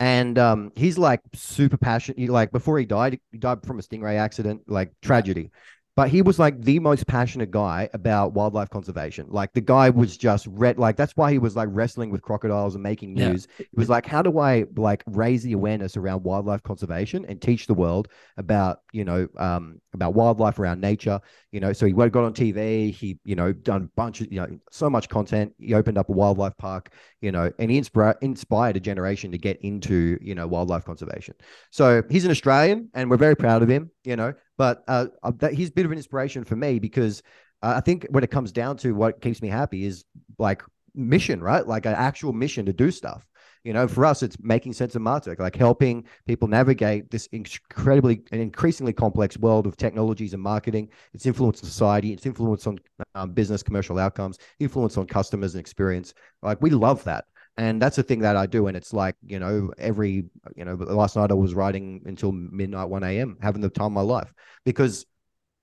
[0.00, 2.18] And um, he's like super passionate.
[2.18, 5.50] He, like before he died, he died from a stingray accident, like tragedy.
[5.94, 9.26] But he was like the most passionate guy about wildlife conservation.
[9.28, 10.78] Like the guy was just red.
[10.78, 13.24] Like that's why he was like wrestling with crocodiles and making Yeah.
[13.32, 13.46] news.
[13.58, 17.66] It was like, how do I like raise the awareness around wildlife conservation and teach
[17.66, 18.08] the world
[18.38, 21.20] about you know um, about wildlife around nature.
[21.50, 22.92] You know, so he got on TV.
[22.92, 25.52] He, you know, done bunch of, you know, so much content.
[25.58, 26.90] He opened up a wildlife park,
[27.20, 31.34] you know, and he inspired inspired a generation to get into, you know, wildlife conservation.
[31.70, 33.90] So he's an Australian, and we're very proud of him.
[34.04, 37.22] You know, but uh, uh he's a bit of an inspiration for me because
[37.62, 40.04] uh, I think when it comes down to what keeps me happy is
[40.38, 40.62] like
[40.94, 41.66] mission, right?
[41.66, 43.26] Like an actual mission to do stuff.
[43.64, 48.22] You know, for us, it's making sense of Martech, like helping people navigate this incredibly
[48.32, 50.88] and increasingly complex world of technologies and marketing.
[51.14, 52.78] Its influence on society, its influence on
[53.14, 56.12] um, business, commercial outcomes, influence on customers and experience.
[56.42, 57.26] Like we love that.
[57.56, 58.66] And that's the thing that I do.
[58.66, 60.24] And it's like, you know, every,
[60.56, 63.92] you know, last night I was writing until midnight, 1 a.m., having the time of
[63.92, 64.32] my life
[64.64, 65.06] because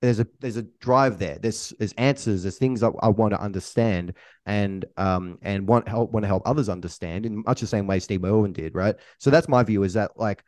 [0.02, 1.38] there's a there's a drive there.
[1.40, 2.44] There's there's answers.
[2.44, 4.14] There's things that I want to understand
[4.46, 8.00] and um and want help want to help others understand in much the same way
[8.00, 8.96] Steve Irwin did, right?
[9.18, 10.44] So that's my view is that like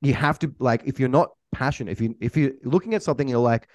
[0.00, 3.28] you have to like if you're not passionate, if you if you're looking at something
[3.28, 3.68] you're like,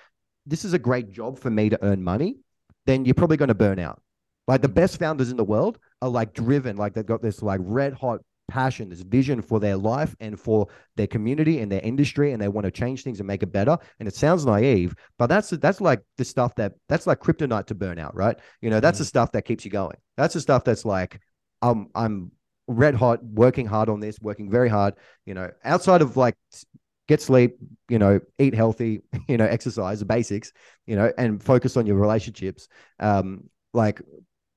[0.46, 2.38] this is a great job for me to earn money,
[2.86, 4.02] then you're probably going to burn out.
[4.48, 7.60] Like the best founders in the world are like driven, like they've got this like
[7.64, 12.32] red hot passion, this vision for their life and for their community and their industry,
[12.34, 13.78] and they want to change things and make it better.
[14.00, 17.76] And it sounds naive, but that's that's like the stuff that that's like kryptonite to
[17.76, 18.38] burn out, right?
[18.62, 19.04] You know, that's mm-hmm.
[19.04, 19.98] the stuff that keeps you going.
[20.16, 21.20] That's the stuff that's like,
[21.62, 22.32] um, I'm
[22.68, 24.96] red hot, working hard on this, working very hard.
[25.26, 26.36] You know, outside of like
[27.08, 27.58] get sleep,
[27.90, 30.52] you know, eat healthy, you know, exercise, the basics,
[30.86, 32.68] you know, and focus on your relationships.
[33.00, 34.02] Um, like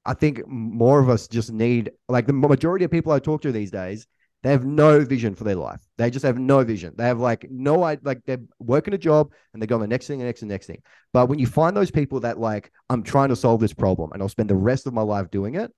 [0.04, 3.52] I think more of us just need like the majority of people I talk to
[3.52, 4.06] these days,
[4.42, 5.80] they have no vision for their life.
[5.98, 6.94] They just have no vision.
[6.96, 9.86] They have like no idea, like they're working a job and they go on the
[9.86, 10.82] next thing and next and next thing.
[11.12, 14.22] But when you find those people that like I'm trying to solve this problem and
[14.22, 15.70] I'll spend the rest of my life doing it,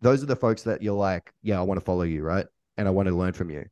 [0.00, 2.46] those are the folks that you're like, yeah, I want to follow you, right?
[2.76, 3.66] And I want to learn from you.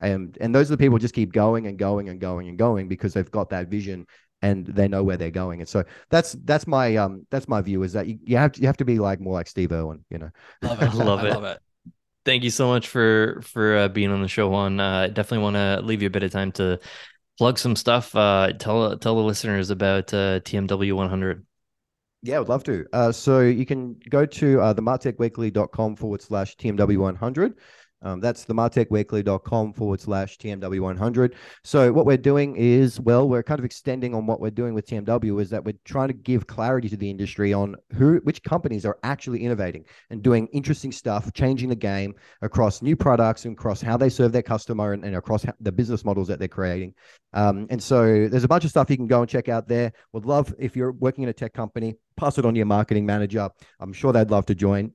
[0.00, 2.88] And and those are the people just keep going and going and going and going
[2.88, 4.06] because they've got that vision
[4.42, 5.60] and they know where they're going.
[5.60, 8.60] And so that's that's my um that's my view is that you, you have to
[8.60, 10.30] you have to be like more like Steve Irwin, you know.
[10.60, 11.32] Love it, love it.
[11.32, 11.58] love it.
[12.24, 14.78] Thank you so much for for uh, being on the show, Juan.
[14.78, 16.78] Uh, definitely want to leave you a bit of time to
[17.38, 18.14] plug some stuff.
[18.14, 21.46] Uh, tell tell the listeners about uh, TMW 100.
[22.24, 22.86] Yeah, I would love to.
[22.92, 27.58] Uh, so you can go to uh, themartechweekly.com forward slash TMW 100.
[28.02, 31.34] Um, that's themartechweekly.com forward slash TMW100.
[31.64, 34.86] So what we're doing is, well, we're kind of extending on what we're doing with
[34.86, 38.84] TMW is that we're trying to give clarity to the industry on who, which companies
[38.84, 43.80] are actually innovating and doing interesting stuff, changing the game across new products and across
[43.80, 46.94] how they serve their customer and, and across the business models that they're creating.
[47.32, 49.92] Um, and so there's a bunch of stuff you can go and check out there.
[50.12, 53.06] Would love if you're working in a tech company, pass it on to your marketing
[53.06, 53.48] manager.
[53.80, 54.92] I'm sure they'd love to join.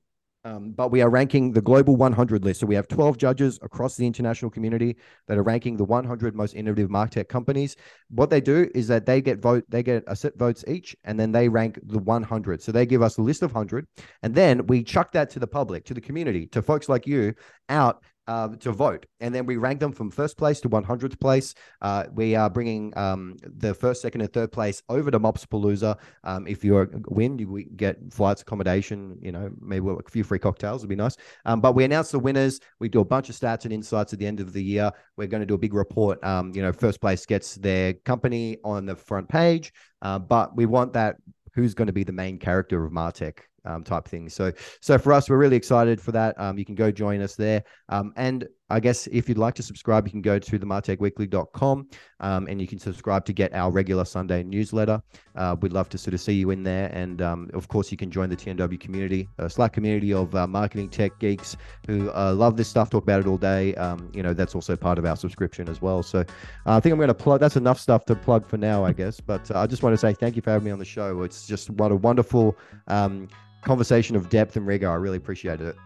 [0.48, 2.60] Um, but we are ranking the global 100 list.
[2.60, 4.96] So we have 12 judges across the international community
[5.26, 7.76] that are ranking the 100 most innovative martech companies.
[8.08, 11.20] What they do is that they get vote, they get a set votes each, and
[11.20, 12.62] then they rank the 100.
[12.62, 13.86] So they give us a list of 100,
[14.22, 17.34] and then we chuck that to the public, to the community, to folks like you
[17.68, 19.06] out uh, to vote.
[19.20, 21.54] And then we rank them from first place to 100th place.
[21.80, 25.96] Uh, we are bringing um, the first, second, and third place over to MOps-Apalooza.
[26.24, 30.82] Um, if you win, you get flights, accommodation, you know, maybe a few free cocktails
[30.82, 31.16] would be nice.
[31.46, 32.60] Um, but we announce the winners.
[32.78, 34.92] We do a bunch of stats and insights at the end of the year.
[35.16, 36.22] We're going to do a big report.
[36.22, 39.72] Um, you know, first place gets their company on the front page,
[40.02, 41.16] uh, but we want that
[41.54, 43.38] who's going to be the main character of Martech
[43.68, 44.34] um, type things.
[44.34, 46.34] So, so for us, we're really excited for that.
[46.40, 47.62] Um, you can go join us there.
[47.88, 51.88] Um, and I guess if you'd like to subscribe, you can go to themartechweekly.com
[52.20, 55.02] um, and you can subscribe to get our regular Sunday newsletter.
[55.36, 56.90] Uh, we'd love to sort of see you in there.
[56.92, 60.46] And um, of course, you can join the TMW community, a Slack community of uh,
[60.46, 61.56] marketing tech geeks
[61.86, 63.74] who uh, love this stuff, talk about it all day.
[63.76, 66.02] Um, you know, that's also part of our subscription as well.
[66.02, 66.24] So uh,
[66.66, 69.20] I think I'm going to plug, that's enough stuff to plug for now, I guess.
[69.20, 71.22] But uh, I just want to say thank you for having me on the show.
[71.22, 72.54] It's just what a wonderful
[72.88, 73.28] um,
[73.62, 74.90] conversation of depth and rigor.
[74.90, 75.76] I really appreciated it.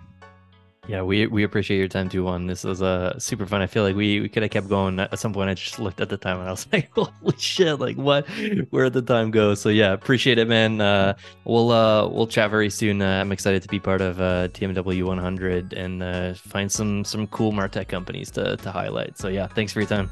[0.88, 2.48] Yeah, we we appreciate your time too, Juan.
[2.48, 3.62] This was uh super fun.
[3.62, 5.48] I feel like we, we could have kept going at some point.
[5.48, 8.26] I just looked at the time and I was like, holy shit, like what
[8.70, 9.54] where did the time go?
[9.54, 10.80] So yeah, appreciate it, man.
[10.80, 11.14] Uh
[11.44, 13.00] we'll uh we'll chat very soon.
[13.00, 17.28] Uh, I'm excited to be part of uh TMW 100 and uh find some some
[17.28, 19.18] cool Martech companies to to highlight.
[19.18, 20.10] So yeah, thanks for your time.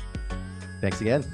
[0.81, 1.25] Thanks again.